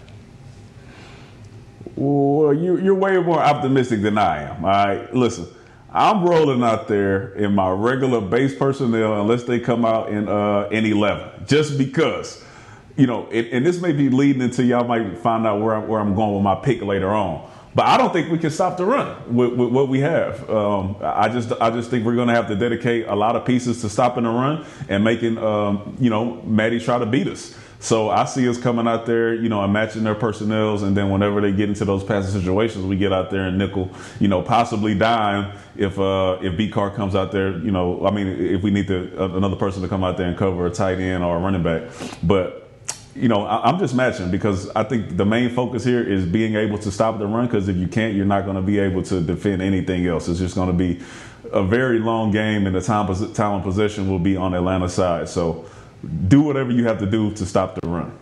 [1.96, 4.66] Well, you, you're way more optimistic than I am.
[4.66, 5.48] All right, listen.
[5.94, 10.70] I'm rolling out there in my regular base personnel unless they come out in uh,
[10.72, 12.42] in 11, just because,
[12.96, 15.88] you know, it, and this may be leading into y'all might find out where I'm,
[15.90, 17.46] where I'm going with my pick later on.
[17.76, 20.50] But I don't think we can stop the run with, with what we have.
[20.50, 23.46] Um, I just I just think we're going to have to dedicate a lot of
[23.46, 27.58] pieces to stopping the run and making um, you know Matty try to beat us.
[27.82, 31.10] So I see us coming out there, you know, and matching their personnels, and then
[31.10, 33.90] whenever they get into those passing situations, we get out there and nickel,
[34.20, 38.12] you know, possibly dime if uh, if B car comes out there, you know, I
[38.12, 40.70] mean, if we need to uh, another person to come out there and cover a
[40.70, 41.84] tight end or a running back,
[42.24, 42.60] but.
[43.14, 46.78] You know, I'm just matching because I think the main focus here is being able
[46.78, 47.46] to stop the run.
[47.46, 50.30] Because if you can't, you're not going to be able to defend anything else.
[50.30, 51.02] It's just going to be
[51.52, 55.28] a very long game, and the time of possession will be on Atlanta's side.
[55.28, 55.66] So,
[56.28, 58.18] do whatever you have to do to stop the run.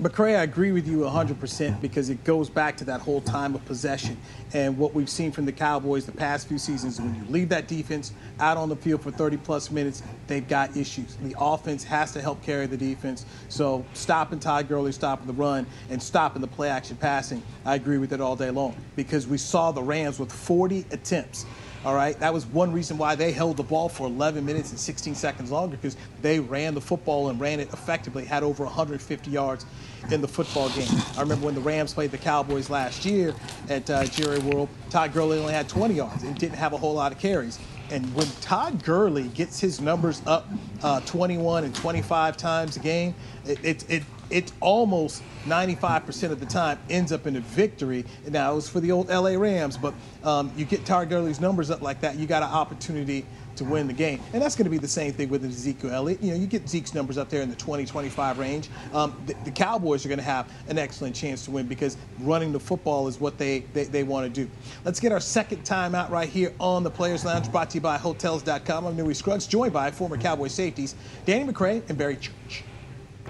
[0.00, 3.64] McCray, I agree with you 100% because it goes back to that whole time of
[3.64, 4.16] possession.
[4.52, 7.68] And what we've seen from the Cowboys the past few seasons, when you leave that
[7.68, 11.16] defense out on the field for 30 plus minutes, they've got issues.
[11.22, 13.24] The offense has to help carry the defense.
[13.48, 17.98] So stopping Todd Gurley, stopping the run, and stopping the play action passing, I agree
[17.98, 21.46] with it all day long because we saw the Rams with 40 attempts
[21.84, 24.78] All right, that was one reason why they held the ball for 11 minutes and
[24.78, 28.24] 16 seconds longer because they ran the football and ran it effectively.
[28.24, 29.66] Had over 150 yards
[30.10, 30.88] in the football game.
[31.16, 33.34] I remember when the Rams played the Cowboys last year
[33.68, 34.70] at uh, Jerry World.
[34.88, 37.58] Todd Gurley only had 20 yards and didn't have a whole lot of carries.
[37.90, 40.48] And when Todd Gurley gets his numbers up
[40.82, 46.46] uh, 21 and 25 times a game, it, it, it it almost 95% of the
[46.46, 48.04] time ends up in a victory.
[48.28, 51.70] Now, it was for the old LA Rams, but um, you get Todd Gurley's numbers
[51.70, 54.20] up like that, you got an opportunity to win the game.
[54.32, 56.22] And that's going to be the same thing with Ezekiel Elliott.
[56.22, 58.68] You know, you get Zeke's numbers up there in the 20, 25 range.
[58.92, 62.52] Um, the, the, Cowboys are going to have an excellent chance to win because running
[62.52, 64.50] the football is what they, they, they want to do.
[64.84, 67.80] Let's get our second time out right here on the Players Lounge, brought to you
[67.80, 68.86] by Hotels.com.
[68.86, 72.64] I'm Newy Scruggs, joined by former Cowboy safeties Danny McCray and Barry Church.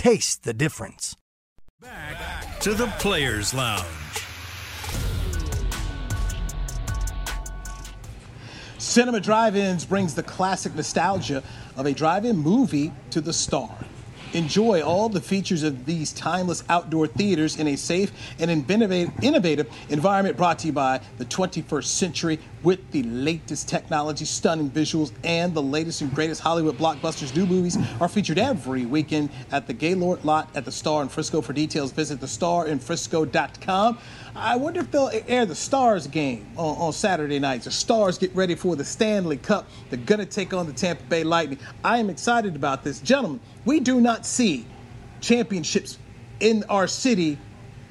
[0.00, 1.14] taste the difference.
[1.78, 3.84] Back to the Players Lounge.
[8.78, 11.42] Cinema Drive Ins brings the classic nostalgia
[11.76, 13.76] of a drive in movie to the star.
[14.32, 20.36] Enjoy all the features of these timeless outdoor theaters in a safe and innovative environment
[20.36, 25.62] brought to you by the 21st Century with the latest technology, stunning visuals, and the
[25.62, 27.34] latest and greatest Hollywood blockbusters.
[27.34, 31.40] New movies are featured every weekend at the Gaylord lot at the Star in Frisco.
[31.40, 33.98] For details, visit thestarinfrisco.com.
[34.34, 37.64] I wonder if they'll air the Stars game on, on Saturday nights.
[37.64, 39.68] The Stars get ready for the Stanley Cup.
[39.90, 41.58] They're going to take on the Tampa Bay Lightning.
[41.82, 43.00] I am excited about this.
[43.00, 44.66] Gentlemen, we do not see
[45.20, 45.98] championships
[46.38, 47.38] in our city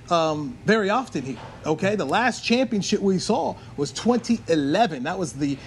[0.10, 1.38] um, very often here.
[1.65, 5.04] Okay, the last championship we saw was 2011.
[5.04, 5.58] That was the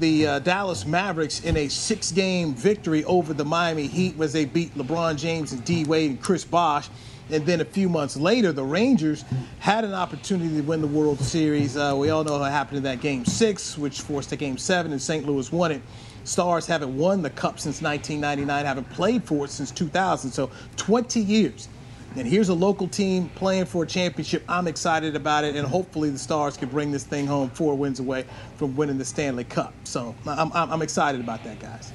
[0.00, 4.74] the uh, Dallas Mavericks in a six-game victory over the Miami Heat, as they beat
[4.74, 6.88] LeBron James and D Wade and Chris Bosh.
[7.30, 9.24] And then a few months later, the Rangers
[9.58, 11.76] had an opportunity to win the World Series.
[11.76, 14.92] Uh, we all know what happened in that Game Six, which forced a Game Seven,
[14.92, 15.26] and St.
[15.26, 15.82] Louis won it.
[16.24, 21.20] Stars haven't won the Cup since 1999, haven't played for it since 2000, so 20
[21.20, 21.68] years.
[22.16, 24.44] And here's a local team playing for a championship.
[24.48, 28.00] I'm excited about it, and hopefully the Stars can bring this thing home four wins
[28.00, 28.24] away
[28.56, 29.74] from winning the Stanley Cup.
[29.84, 31.92] So I'm, I'm, I'm excited about that, guys.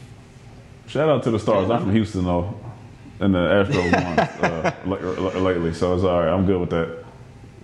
[0.88, 1.70] Shout out to the Stars.
[1.70, 2.60] I'm from Houston, though
[3.20, 6.30] and the Astros won uh, lately, so it's all right.
[6.30, 7.04] I'm good with that.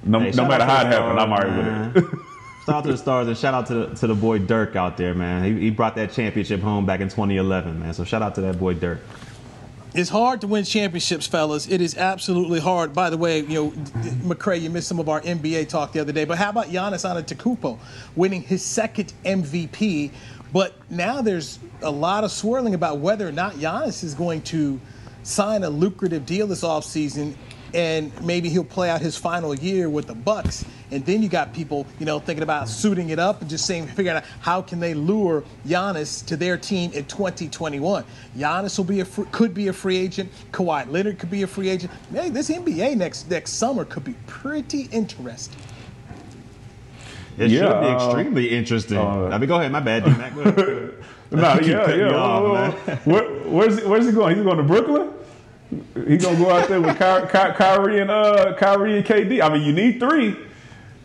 [0.03, 2.19] No, hey, no matter how it happened, I'm all right with it.
[2.65, 4.97] shout out to the Stars and shout out to the, to the boy Dirk out
[4.97, 5.43] there, man.
[5.43, 7.93] He, he brought that championship home back in 2011, man.
[7.93, 8.99] So shout out to that boy Dirk.
[9.93, 11.69] It's hard to win championships, fellas.
[11.69, 12.93] It is absolutely hard.
[12.93, 13.71] By the way, you know,
[14.23, 17.05] McCray, you missed some of our NBA talk the other day, but how about Giannis
[17.05, 17.79] Antetokounmpo
[18.13, 20.11] winning his second MVP?
[20.51, 24.81] But now there's a lot of swirling about whether or not Giannis is going to–
[25.25, 27.35] sign a lucrative deal this offseason
[27.73, 31.53] and maybe he'll play out his final year with the Bucks And then you got
[31.53, 34.79] people, you know, thinking about suiting it up and just saying, figuring out how can
[34.79, 38.05] they lure Giannis to their team in 2021.
[38.37, 40.31] Giannis will be a could be a free agent.
[40.51, 41.91] Kawhi Leonard could be a free agent.
[42.13, 45.59] Hey, this NBA next next summer could be pretty interesting.
[47.37, 48.97] It yeah, should be uh, extremely interesting.
[48.97, 49.71] Uh, I mean, go ahead.
[49.71, 50.33] My bad, D-Mac.
[51.31, 52.15] no, yeah, yeah.
[52.15, 54.35] Off, where, where's where's he going?
[54.35, 55.11] He's going to Brooklyn.
[56.07, 59.41] He gonna go out there with Ky- Ky- Kyrie and uh, Kyrie and KD.
[59.41, 60.35] I mean, you need three.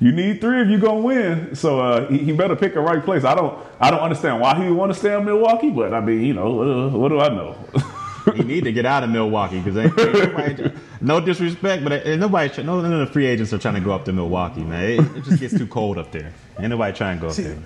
[0.00, 1.54] You need three if you're gonna win.
[1.54, 3.24] So uh, he, he, better pick a right place.
[3.24, 6.00] I don't I don't understand why he would want to stay in Milwaukee, but I
[6.00, 7.56] mean, you know, uh, what do I know?
[8.34, 12.92] he need to get out of Milwaukee because no disrespect, but ain't nobody, no none
[12.92, 14.84] of the free agents are trying to go up to Milwaukee, man.
[14.84, 16.32] It, it just gets too cold up there.
[16.58, 17.58] Ain't nobody trying to go See, up there.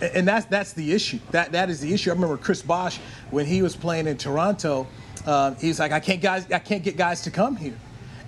[0.00, 1.18] And that's that's the issue.
[1.30, 2.10] That that is the issue.
[2.10, 2.98] I remember Chris Bosh
[3.30, 4.86] when he was playing in Toronto.
[5.26, 7.78] Uh, he was like, I can't guys, I can't get guys to come here,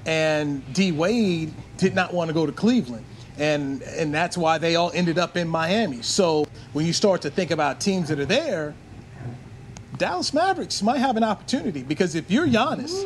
[0.06, 3.04] and D Wade did not want to go to Cleveland
[3.38, 6.02] and and that's why they all ended up in Miami.
[6.02, 8.74] So when you start to think about teams that are there,
[9.98, 13.04] Dallas Mavericks might have an opportunity because if you're Giannis,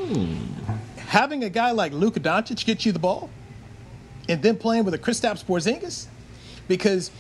[0.97, 3.31] having a guy like Luka Doncic get you the ball,
[4.29, 6.07] and then playing with a Kristaps Porzingis,
[6.69, 7.11] because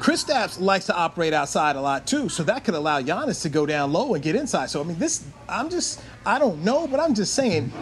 [0.00, 3.66] Kristaps likes to operate outside a lot too, so that could allow Giannis to go
[3.66, 4.70] down low and get inside.
[4.70, 7.72] So I mean, this I'm just I don't know, but I'm just saying.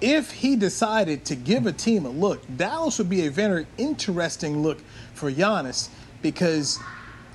[0.00, 4.62] If he decided to give a team a look, Dallas would be a very interesting
[4.62, 4.78] look
[5.14, 5.88] for Giannis
[6.22, 6.78] because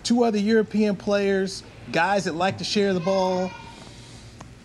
[0.03, 3.51] two other European players, guys that like to share the ball.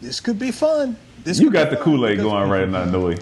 [0.00, 0.96] This could be fun.
[1.24, 3.18] This you got the Kool Aid going right now, Newy.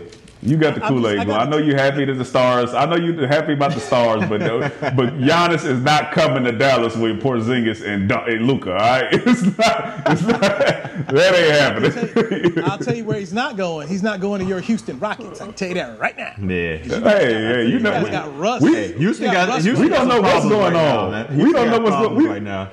[0.46, 1.30] You got the Kool Aid going.
[1.30, 2.72] I know you're happy to the stars.
[2.72, 6.52] I know you're happy about the stars, but no, but Giannis is not coming to
[6.52, 8.70] Dallas with Porzingis and, and Luka.
[8.72, 10.02] All right, it's not.
[10.06, 10.40] It's not.
[10.40, 11.92] That ain't happening.
[11.92, 13.88] I'll tell, you, I'll tell, you, where he's not going.
[13.88, 15.40] He's not going to your Houston Rockets.
[15.40, 16.32] I can tell you that right now.
[16.38, 16.76] Yeah.
[16.76, 18.62] Hey, hey, you know, we, got Russ.
[18.62, 19.48] We, Houston got.
[19.48, 21.10] got Houston we don't know what's going right on.
[21.10, 22.70] Now, we don't know what's going on right now.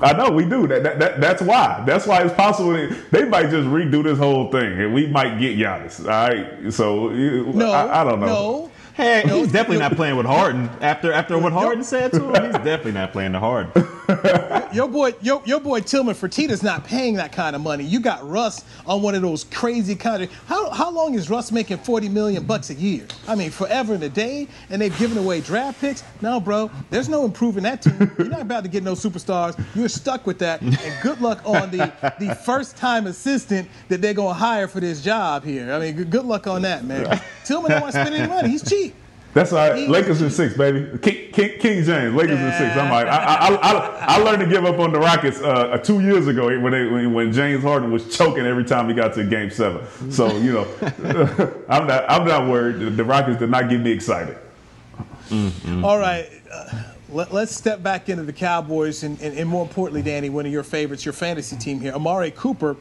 [0.00, 0.66] I know we do.
[0.66, 1.82] That, that, that, that's why.
[1.86, 2.72] That's why it's possible
[3.10, 6.00] they might just redo this whole thing, and we might get Giannis.
[6.00, 6.72] All right.
[6.72, 8.26] So no, I, I don't know.
[8.26, 8.69] No.
[9.00, 10.68] Hey, he's definitely not playing with Harden.
[10.82, 13.72] After after what Harden said to him, he's definitely not playing the Harden.
[14.74, 17.82] your boy, your, your boy Tillman Fertitta's not paying that kind of money.
[17.82, 20.32] You got Russ on one of those crazy kind of.
[20.46, 23.06] How, how long is Russ making forty million bucks a year?
[23.26, 26.02] I mean, forever and a day, and they've given away draft picks.
[26.20, 28.12] No, bro, there's no improving that team.
[28.18, 29.58] You're not about to get no superstars.
[29.74, 30.60] You're stuck with that.
[30.60, 35.00] And good luck on the the first time assistant that they're gonna hire for this
[35.00, 35.72] job here.
[35.72, 37.18] I mean, good luck on that, man.
[37.44, 38.50] Tillman don't want to spend any money.
[38.50, 38.89] He's cheap.
[39.32, 39.88] That's all right.
[39.88, 40.98] Lakers in six, baby.
[40.98, 42.46] King, King, King James, Lakers yeah.
[42.46, 42.76] in six.
[42.76, 46.00] I'm like, I, I, I, I, learned to give up on the Rockets uh, two
[46.00, 49.24] years ago when, they, when, when James Harden was choking every time he got to
[49.24, 49.86] Game Seven.
[50.10, 50.68] So you know,
[51.68, 52.96] I'm not I'm not worried.
[52.96, 54.36] The Rockets did not get me excited.
[55.28, 55.84] Mm-hmm.
[55.84, 56.28] All right.
[56.52, 60.46] Uh, let, us step back into the Cowboys and, and, and more importantly, Danny, one
[60.46, 62.76] of your favorites, your fantasy team here, Amari Cooper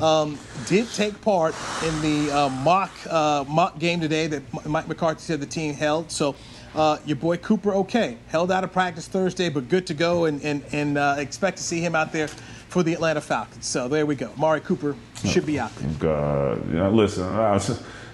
[0.00, 1.54] um, did take part
[1.84, 6.10] in the uh, mock uh, mock game today that Mike McCarthy said the team held.
[6.10, 6.34] So.
[6.74, 10.42] Uh, your boy Cooper, okay, held out of practice Thursday, but good to go, and
[10.42, 13.66] and, and uh, expect to see him out there for the Atlanta Falcons.
[13.66, 14.30] So there we go.
[14.38, 15.90] Mari Cooper should be out there.
[15.98, 17.58] God, yeah, listen, I,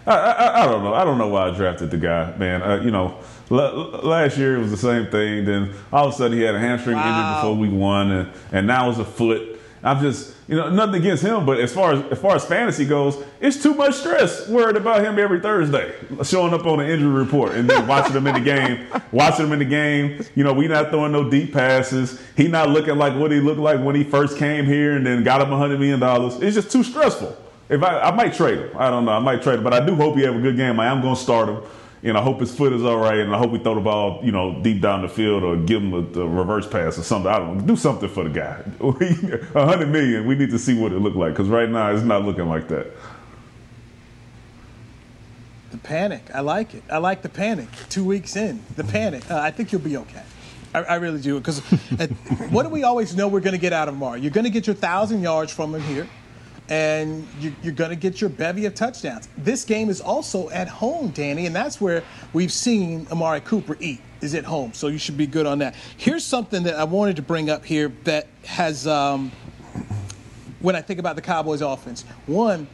[0.09, 0.93] I, I, don't know.
[0.93, 2.63] I don't know why I drafted the guy, man.
[2.63, 3.21] Uh, you know,
[3.51, 5.45] last year it was the same thing.
[5.45, 7.09] Then all of a sudden he had a hamstring wow.
[7.09, 9.57] injury before week one, and, and now it's a foot.
[9.83, 12.85] I'm just, you know, nothing against him, but as far as as far as fantasy
[12.85, 15.95] goes, it's too much stress worried about him every Thursday,
[16.25, 19.53] showing up on the injury report and then watching him in the game, watching him
[19.53, 20.21] in the game.
[20.35, 22.21] You know, we not throwing no deep passes.
[22.37, 25.23] He not looking like what he looked like when he first came here and then
[25.23, 26.41] got him a hundred million dollars.
[26.41, 27.37] It's just too stressful.
[27.69, 29.13] If I, I might trade him, I don't know.
[29.13, 30.81] I might trade him, but I do hope he have a good game.
[30.81, 31.63] I am going to start him
[32.03, 34.21] and I hope his foot is all right, and I hope we throw the ball,
[34.23, 37.31] you know, deep down the field or give him a, a reverse pass or something.
[37.31, 37.65] I don't know.
[37.65, 38.63] Do something for the guy.
[39.55, 40.27] A hundred million.
[40.27, 42.69] We need to see what it looked like because right now it's not looking like
[42.69, 42.87] that.
[45.73, 46.31] The panic.
[46.33, 46.85] I like it.
[46.91, 47.69] I like the panic.
[47.89, 49.29] Two weeks in, the panic.
[49.31, 50.23] Uh, I think you'll be okay.
[50.75, 51.61] I, I really do because
[52.51, 54.17] what do we always know we're going to get out of Mar?
[54.17, 56.09] You're going to get your thousand yards from him here
[56.69, 59.29] and you, are going to get your bevy of touchdowns.
[59.37, 62.03] This game is also at home, Danny, and that's where
[62.33, 64.73] we've seen Amari Cooper eat is at home.
[64.75, 65.75] So you should be good on that.
[65.97, 69.33] Here's something that I wanted to bring up here that has, um,
[70.61, 72.67] when I think about the Cowboys offense, one,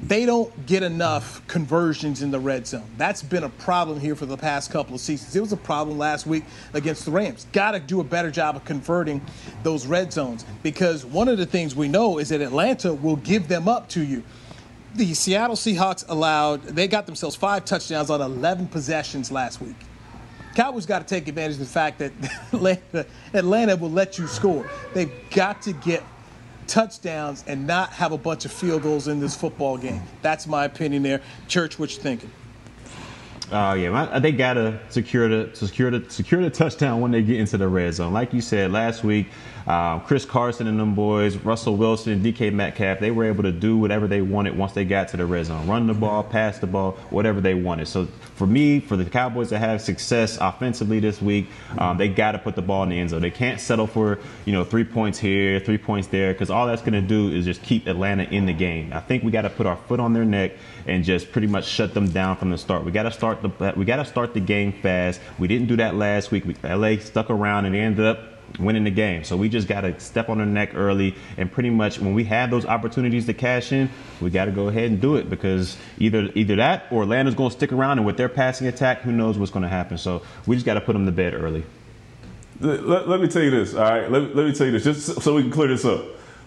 [0.00, 2.88] they don't get enough conversions in the red zone.
[2.98, 5.34] That's been a problem here for the past couple of seasons.
[5.34, 6.44] It was a problem last week
[6.74, 7.46] against the Rams.
[7.52, 9.22] Got to do a better job of converting
[9.62, 13.48] those red zones because one of the things we know is that Atlanta will give
[13.48, 14.22] them up to you.
[14.94, 19.76] The Seattle Seahawks allowed, they got themselves five touchdowns on 11 possessions last week.
[20.54, 22.12] Cowboys got to take advantage of the fact that
[22.52, 24.68] Atlanta, Atlanta will let you score.
[24.94, 26.02] They've got to get
[26.66, 30.02] touchdowns and not have a bunch of field goals in this football game.
[30.22, 31.22] That's my opinion there.
[31.48, 32.30] Church, what you thinking?
[33.52, 37.38] Oh uh, yeah, they gotta secure the secure the secure the touchdown when they get
[37.38, 38.12] into the red zone.
[38.12, 39.28] Like you said last week,
[39.66, 43.52] um, Chris Carson and them boys, Russell Wilson and DK Metcalf, they were able to
[43.52, 45.66] do whatever they wanted once they got to the red zone.
[45.66, 47.88] Run the ball, pass the ball, whatever they wanted.
[47.88, 52.32] So for me, for the Cowboys to have success offensively this week, um, they got
[52.32, 53.22] to put the ball in the end zone.
[53.22, 56.82] They can't settle for you know three points here, three points there, because all that's
[56.82, 58.92] to do is just keep Atlanta in the game.
[58.92, 60.52] I think we got to put our foot on their neck
[60.86, 62.84] and just pretty much shut them down from the start.
[62.84, 65.20] We got to start the uh, we got to start the game fast.
[65.38, 66.44] We didn't do that last week.
[66.44, 68.18] We, LA stuck around and ended up
[68.58, 69.24] winning the game.
[69.24, 72.24] So we just got to step on their neck early and pretty much when we
[72.24, 75.76] have those opportunities to cash in, we got to go ahead and do it because
[75.98, 79.12] either either that or Atlanta's going to stick around and with their passing attack, who
[79.12, 79.98] knows what's going to happen.
[79.98, 81.64] So we just got to put them to bed early.
[82.58, 84.10] Let, let, me tell you this, all right?
[84.10, 86.02] Let, let me tell you this just so we can clear this up.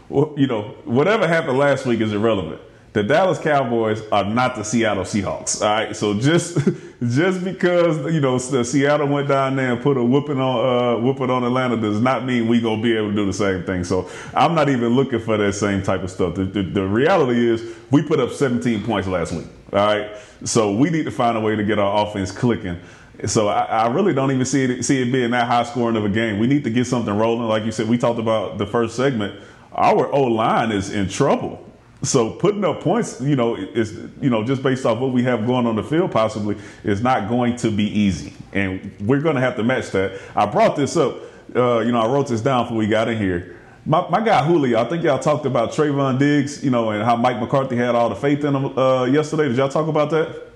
[0.09, 2.59] You know, whatever happened last week is irrelevant
[2.93, 5.61] the Dallas Cowboys are not the Seattle Seahawks.
[5.61, 6.57] All right, so just
[7.01, 10.99] just because you know the Seattle went down there and put a whooping on uh,
[10.99, 13.83] whooping on Atlanta does not mean we gonna be able to do the same thing.
[13.83, 16.35] So I'm not even looking for that same type of stuff.
[16.35, 19.47] The, the, the reality is we put up 17 points last week.
[19.71, 22.79] All right, so we need to find a way to get our offense clicking.
[23.25, 26.05] So I, I, really don't even see it see it being that high scoring of
[26.05, 26.39] a game.
[26.39, 27.47] We need to get something rolling.
[27.47, 29.39] Like you said, we talked about the first segment.
[29.73, 31.68] Our O line is in trouble.
[32.01, 35.45] So putting up points, you know, is you know just based off what we have
[35.45, 39.41] going on the field, possibly is not going to be easy, and we're going to
[39.41, 40.19] have to match that.
[40.33, 41.17] I brought this up,
[41.53, 43.57] uh, you know, I wrote this down before we got in here.
[43.85, 47.17] My, my guy Julio, I think y'all talked about Trevon Diggs, you know, and how
[47.17, 49.49] Mike McCarthy had all the faith in him uh, yesterday.
[49.49, 50.47] Did y'all talk about that?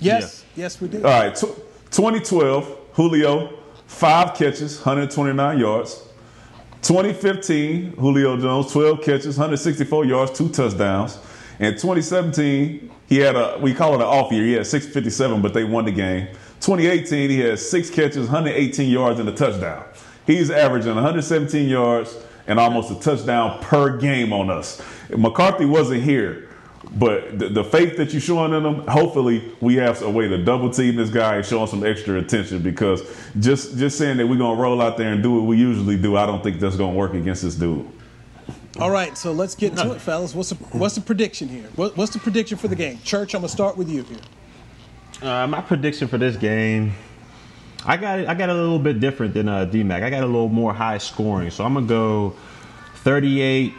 [0.00, 1.04] Yes, yes, yes we did.
[1.04, 1.46] All right, t-
[1.92, 3.56] 2012, Julio,
[3.86, 6.08] five catches, 129 yards.
[6.82, 11.16] 2015, Julio Jones, 12 catches, 164 yards, two touchdowns.
[11.60, 14.44] In 2017, he had a, we call it an off year.
[14.44, 16.26] He had 657, but they won the game.
[16.60, 19.84] 2018, he had six catches, 118 yards, and a touchdown.
[20.26, 22.16] He's averaging 117 yards
[22.48, 24.82] and almost a touchdown per game on us.
[25.16, 26.48] McCarthy wasn't here.
[26.94, 30.36] But the, the, faith that you're showing in them, hopefully we have a way to
[30.36, 33.02] double team this guy and show him some extra attention because
[33.40, 36.16] just just saying that we're gonna roll out there and do what we usually do,
[36.16, 37.88] I don't think that's gonna work against this dude.
[38.78, 40.34] All right, so let's get to it, fellas.
[40.34, 41.68] What's the, what's the prediction here?
[41.76, 42.98] What, what's the prediction for the game?
[43.04, 44.18] Church, I'm gonna start with you here.
[45.22, 46.92] Uh, my prediction for this game,
[47.86, 50.02] I got I got a little bit different than uh, DMAC.
[50.02, 52.34] I got a little more high scoring, so I'm gonna go
[52.96, 53.72] 38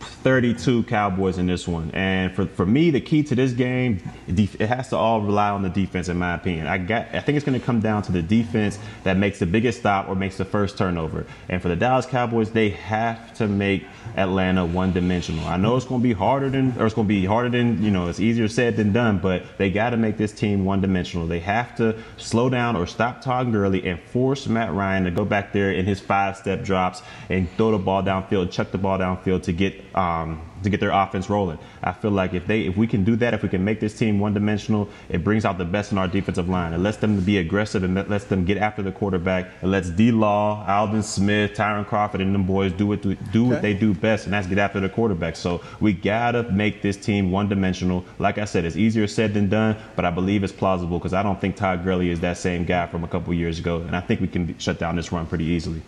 [0.00, 1.90] 32 Cowboys in this one.
[1.92, 5.62] And for, for me, the key to this game, it has to all rely on
[5.62, 6.66] the defense, in my opinion.
[6.66, 9.46] I got I think it's going to come down to the defense that makes the
[9.46, 11.26] biggest stop or makes the first turnover.
[11.48, 13.84] And for the Dallas Cowboys, they have to make
[14.16, 15.46] Atlanta one dimensional.
[15.46, 17.82] I know it's going to be harder than, or it's going to be harder than,
[17.82, 20.80] you know, it's easier said than done, but they got to make this team one
[20.80, 21.26] dimensional.
[21.26, 25.24] They have to slow down or stop Todd Gurley and force Matt Ryan to go
[25.24, 28.98] back there in his five step drops and throw the ball downfield, chuck the ball
[28.98, 31.58] downfield to get um, to get their offense rolling.
[31.82, 33.96] I feel like if they if we can do that, if we can make this
[33.96, 36.72] team one dimensional, it brings out the best in our defensive line.
[36.72, 39.50] It lets them be aggressive and lets them get after the quarterback.
[39.62, 43.40] It lets D Law, Aldon Smith, Tyrone Crawford, and them boys do what do okay.
[43.42, 45.36] what they do best, and that's get after the quarterback.
[45.36, 48.04] So we gotta make this team one dimensional.
[48.18, 51.22] Like I said, it's easier said than done, but I believe it's plausible because I
[51.22, 54.00] don't think Todd Gurley is that same guy from a couple years ago, and I
[54.00, 55.82] think we can shut down this run pretty easily.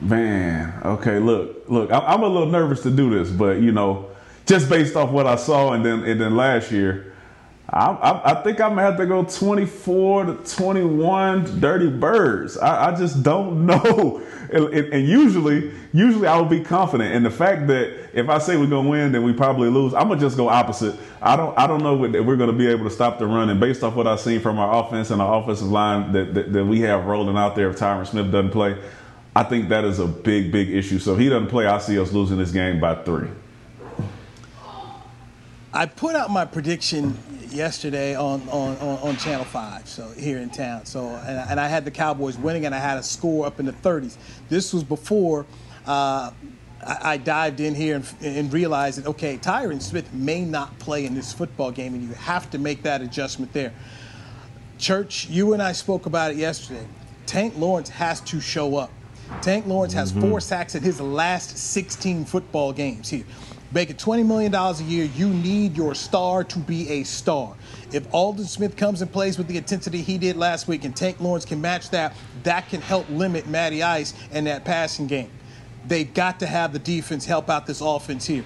[0.00, 4.10] Man, okay, look, look, I'm a little nervous to do this, but you know,
[4.46, 7.14] just based off what I saw and then and then last year,
[7.70, 12.56] I, I, I think I'm gonna have to go 24 to 21 Dirty Birds.
[12.56, 14.22] I, I just don't know,
[14.52, 17.14] and, and, usually, usually I would be confident.
[17.14, 19.92] And the fact that if I say we're gonna win, then we probably lose.
[19.94, 20.98] I'm gonna just go opposite.
[21.20, 23.50] I don't I don't know that we're gonna be able to stop the run.
[23.50, 26.52] And based off what I've seen from our offense and our offensive line that, that,
[26.52, 28.78] that we have rolling out there, if Tyron Smith doesn't play.
[29.38, 30.98] I think that is a big, big issue.
[30.98, 33.28] So if he doesn't play, I see us losing this game by three.
[35.72, 37.16] I put out my prediction
[37.48, 40.86] yesterday on, on, on, Channel 5, so here in town.
[40.86, 43.66] So and, and, I had the Cowboys winning, and I had a score up in
[43.66, 44.16] the 30s.
[44.48, 45.46] This was before
[45.86, 46.32] uh,
[46.84, 51.06] I, I, dived in here and, and, realized that okay, Tyron Smith may not play
[51.06, 53.72] in this football game, and you have to make that adjustment there.
[54.78, 56.88] Church, you and I spoke about it yesterday.
[57.26, 58.90] Tank Lawrence has to show up.
[59.42, 60.28] Tank Lawrence has mm-hmm.
[60.28, 63.24] four sacks in his last 16 football games here.
[63.70, 67.54] Making $20 million a year, you need your star to be a star.
[67.92, 71.20] If Aldon Smith comes and plays with the intensity he did last week and Tank
[71.20, 75.30] Lawrence can match that, that can help limit Matty Ice and that passing game.
[75.86, 78.44] They've got to have the defense help out this offense here.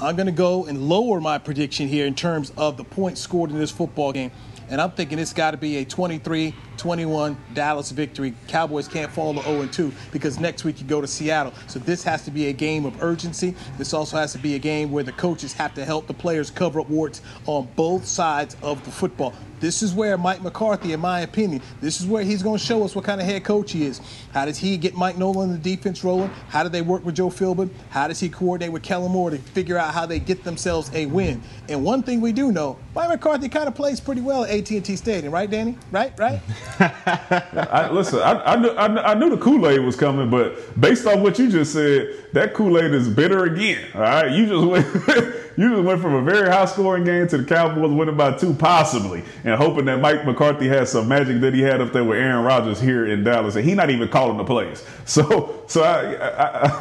[0.00, 3.50] I'm going to go and lower my prediction here in terms of the points scored
[3.50, 4.32] in this football game.
[4.68, 8.34] And I'm thinking it's got to be a 23 21 Dallas victory.
[8.48, 11.52] Cowboys can't fall to 0 2 because next week you go to Seattle.
[11.66, 13.54] So this has to be a game of urgency.
[13.78, 16.50] This also has to be a game where the coaches have to help the players
[16.50, 19.32] cover up warts on both sides of the football.
[19.60, 22.84] This is where Mike McCarthy, in my opinion, this is where he's going to show
[22.84, 24.00] us what kind of head coach he is.
[24.32, 26.30] How does he get Mike Nolan the defense rolling?
[26.48, 27.70] How do they work with Joe Philbin?
[27.90, 31.06] How does he coordinate with Kellen Moore to figure out how they get themselves a
[31.06, 31.42] win?
[31.68, 34.96] And one thing we do know, Mike McCarthy kind of plays pretty well at AT&T
[34.96, 35.78] Stadium, right, Danny?
[35.90, 36.40] Right, right?
[36.80, 41.22] I, listen, I, I, knew, I, knew the Kool Aid was coming, but based on
[41.22, 43.86] what you just said, that Kool Aid is bitter again.
[43.94, 45.34] All right, you just went.
[45.56, 48.54] you just went from a very high scoring game to the Cowboys winning by two,
[48.54, 52.18] possibly, and hoping that Mike McCarthy has some magic that he had up there with
[52.18, 54.84] Aaron Rodgers here in Dallas, and he not even calling the plays.
[55.06, 56.78] So, so I, I, I,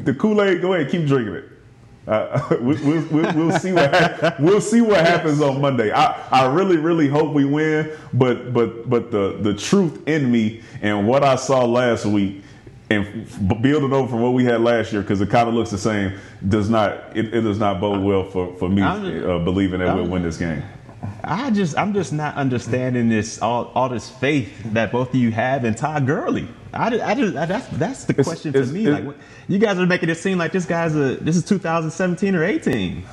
[0.00, 1.44] the Kool Aid, go ahead, keep drinking it.
[2.08, 5.90] Uh, we, will we'll, we'll see what we'll see what happens on Monday.
[5.90, 10.62] I, I really really hope we win, but but but the the truth in me
[10.80, 12.42] and what I saw last week
[12.90, 15.78] and building over from what we had last year because it kind of looks the
[15.78, 16.18] same
[16.48, 20.06] does not it, it does not bode well for for me uh, believing that we'll
[20.06, 20.62] win this game.
[21.22, 25.30] I just I'm just not understanding this all all this faith that both of you
[25.30, 26.48] have in Todd Gurley.
[26.72, 28.88] I, I just I, that's that's the question it's, to me.
[28.88, 29.16] Like
[29.46, 33.04] you guys are making it seem like this guy's a this is 2017 or 18.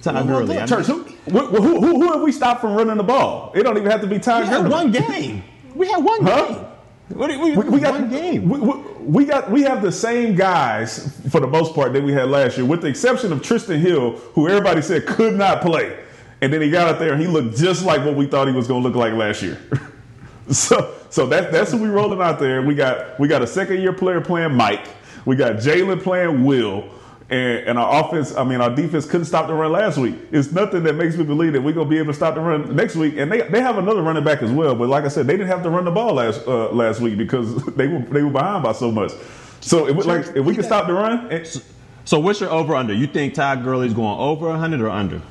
[0.00, 0.58] Todd well, Gurley.
[0.58, 3.52] Look, Church, who, who, who, who, have we stopped from running the ball?
[3.54, 4.62] It don't even have to be Todd we Gurley.
[4.62, 5.44] Had one game.
[5.74, 6.46] We had one huh?
[6.46, 6.66] game.
[7.08, 8.48] What, we, we, we got one game.
[8.48, 12.28] We, we, got we have the same guys for the most part that we had
[12.30, 15.98] last year, with the exception of Trysten Hill, who everybody said could not play,
[16.40, 18.54] and then he got out there and he looked just like what we thought he
[18.54, 19.58] was going to look like last year.
[20.50, 22.62] so so that that's who we rolling out there.
[22.62, 24.88] We got we got a second year player playing Mike.
[25.26, 26.88] We got Jaylon playing Will.
[27.30, 30.14] And, and, our offense, I mean, our defense couldn't stop the run last week.
[30.30, 32.76] It's nothing that makes me believe that we're gonna be able to stop the run
[32.76, 33.16] next week.
[33.16, 34.74] And they, they have another running back as well.
[34.74, 37.16] But like I said, they didn't have to run the ball last uh, last week
[37.16, 39.12] because they were they were behind by so much.
[39.60, 41.32] So if, like if we can stop the run.
[41.32, 41.62] It,
[42.04, 42.92] so what's your over under?
[42.92, 45.22] You think Todd Gurley's going over 100 or under?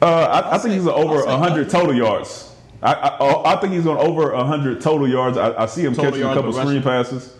[0.00, 2.54] Uh, I, I think he's over 100 total yards.
[2.82, 5.36] I, I, I, think he's going over 100 total yards.
[5.36, 7.36] I, I see him total catching a couple screen passes.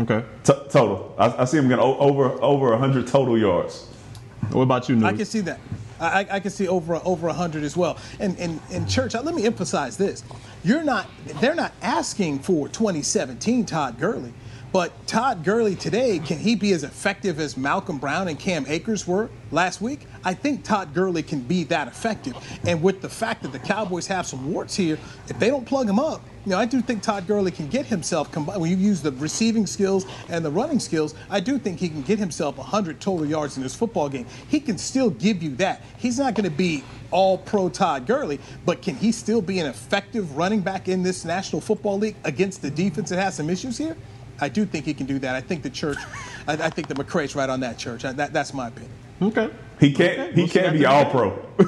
[0.00, 0.24] Okay.
[0.44, 1.14] T- total.
[1.18, 3.86] I, I, see him getting over over 100 total yards.
[4.50, 5.60] What about you, I can see that.
[6.00, 7.98] I, I can see over over 100 as well.
[8.18, 10.24] And in and church, let me emphasize this:
[10.64, 11.08] you're not.
[11.40, 14.32] They're not asking for 2017 Todd Gurley.
[14.72, 19.06] But Todd Gurley today, can he be as effective as Malcolm Brown and Cam Akers
[19.06, 20.06] were last week?
[20.24, 22.34] I think Todd Gurley can be that effective.
[22.66, 24.98] And with the fact that the Cowboys have some warts here,
[25.28, 27.84] if they don't plug him up, you know, I do think Todd Gurley can get
[27.84, 28.62] himself combined.
[28.62, 32.00] When you use the receiving skills and the running skills, I do think he can
[32.02, 34.26] get himself 100 total yards in this football game.
[34.48, 35.82] He can still give you that.
[35.98, 39.66] He's not going to be all pro Todd Gurley, but can he still be an
[39.66, 43.76] effective running back in this National Football League against the defense that has some issues
[43.76, 43.96] here?
[44.42, 45.36] I do think he can do that.
[45.36, 45.98] I think the church,
[46.48, 48.04] I, I think the McCray's right on that church.
[48.04, 48.90] I, that, that's my opinion.
[49.22, 49.48] Okay.
[49.78, 50.18] He can't.
[50.18, 50.32] Okay.
[50.32, 51.30] He we'll can't be all pro.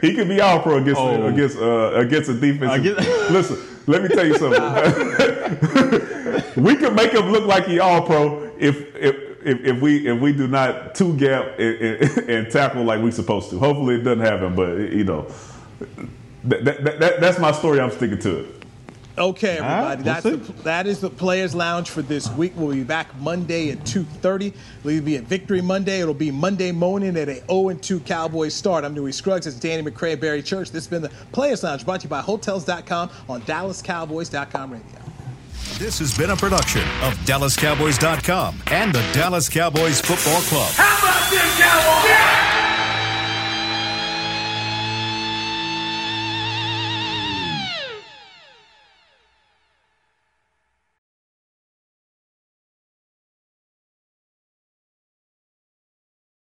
[0.00, 1.26] he can be all pro against oh.
[1.26, 2.82] against uh, against a defense.
[3.30, 4.62] Listen, let me tell you something.
[6.64, 9.32] we can make him look like he all pro if if.
[9.44, 13.10] If, if we if we do not two gap and, and, and, tackle like we're
[13.10, 14.54] supposed to, hopefully it doesn't happen.
[14.54, 15.26] But you know,
[16.44, 17.80] that, that, that, that's my story.
[17.80, 18.61] I'm sticking to it.
[19.18, 20.02] Okay, everybody.
[20.02, 22.52] Right, we'll That's the, that is the Players Lounge for this week.
[22.56, 24.54] We'll be back Monday at 2.30.
[24.84, 26.00] We'll be at Victory Monday.
[26.00, 28.84] It'll be Monday morning at a 0-2 Cowboys start.
[28.84, 29.46] I'm Newy Scruggs.
[29.46, 30.70] It's Danny McCray, Barry Church.
[30.70, 35.02] This has been the Players Lounge brought to you by Hotels.com on DallasCowboys.com radio.
[35.78, 40.70] This has been a production of DallasCowboys.com and the Dallas Cowboys Football Club.
[40.72, 42.10] How about this, Cowboys?
[42.10, 42.81] Yeah!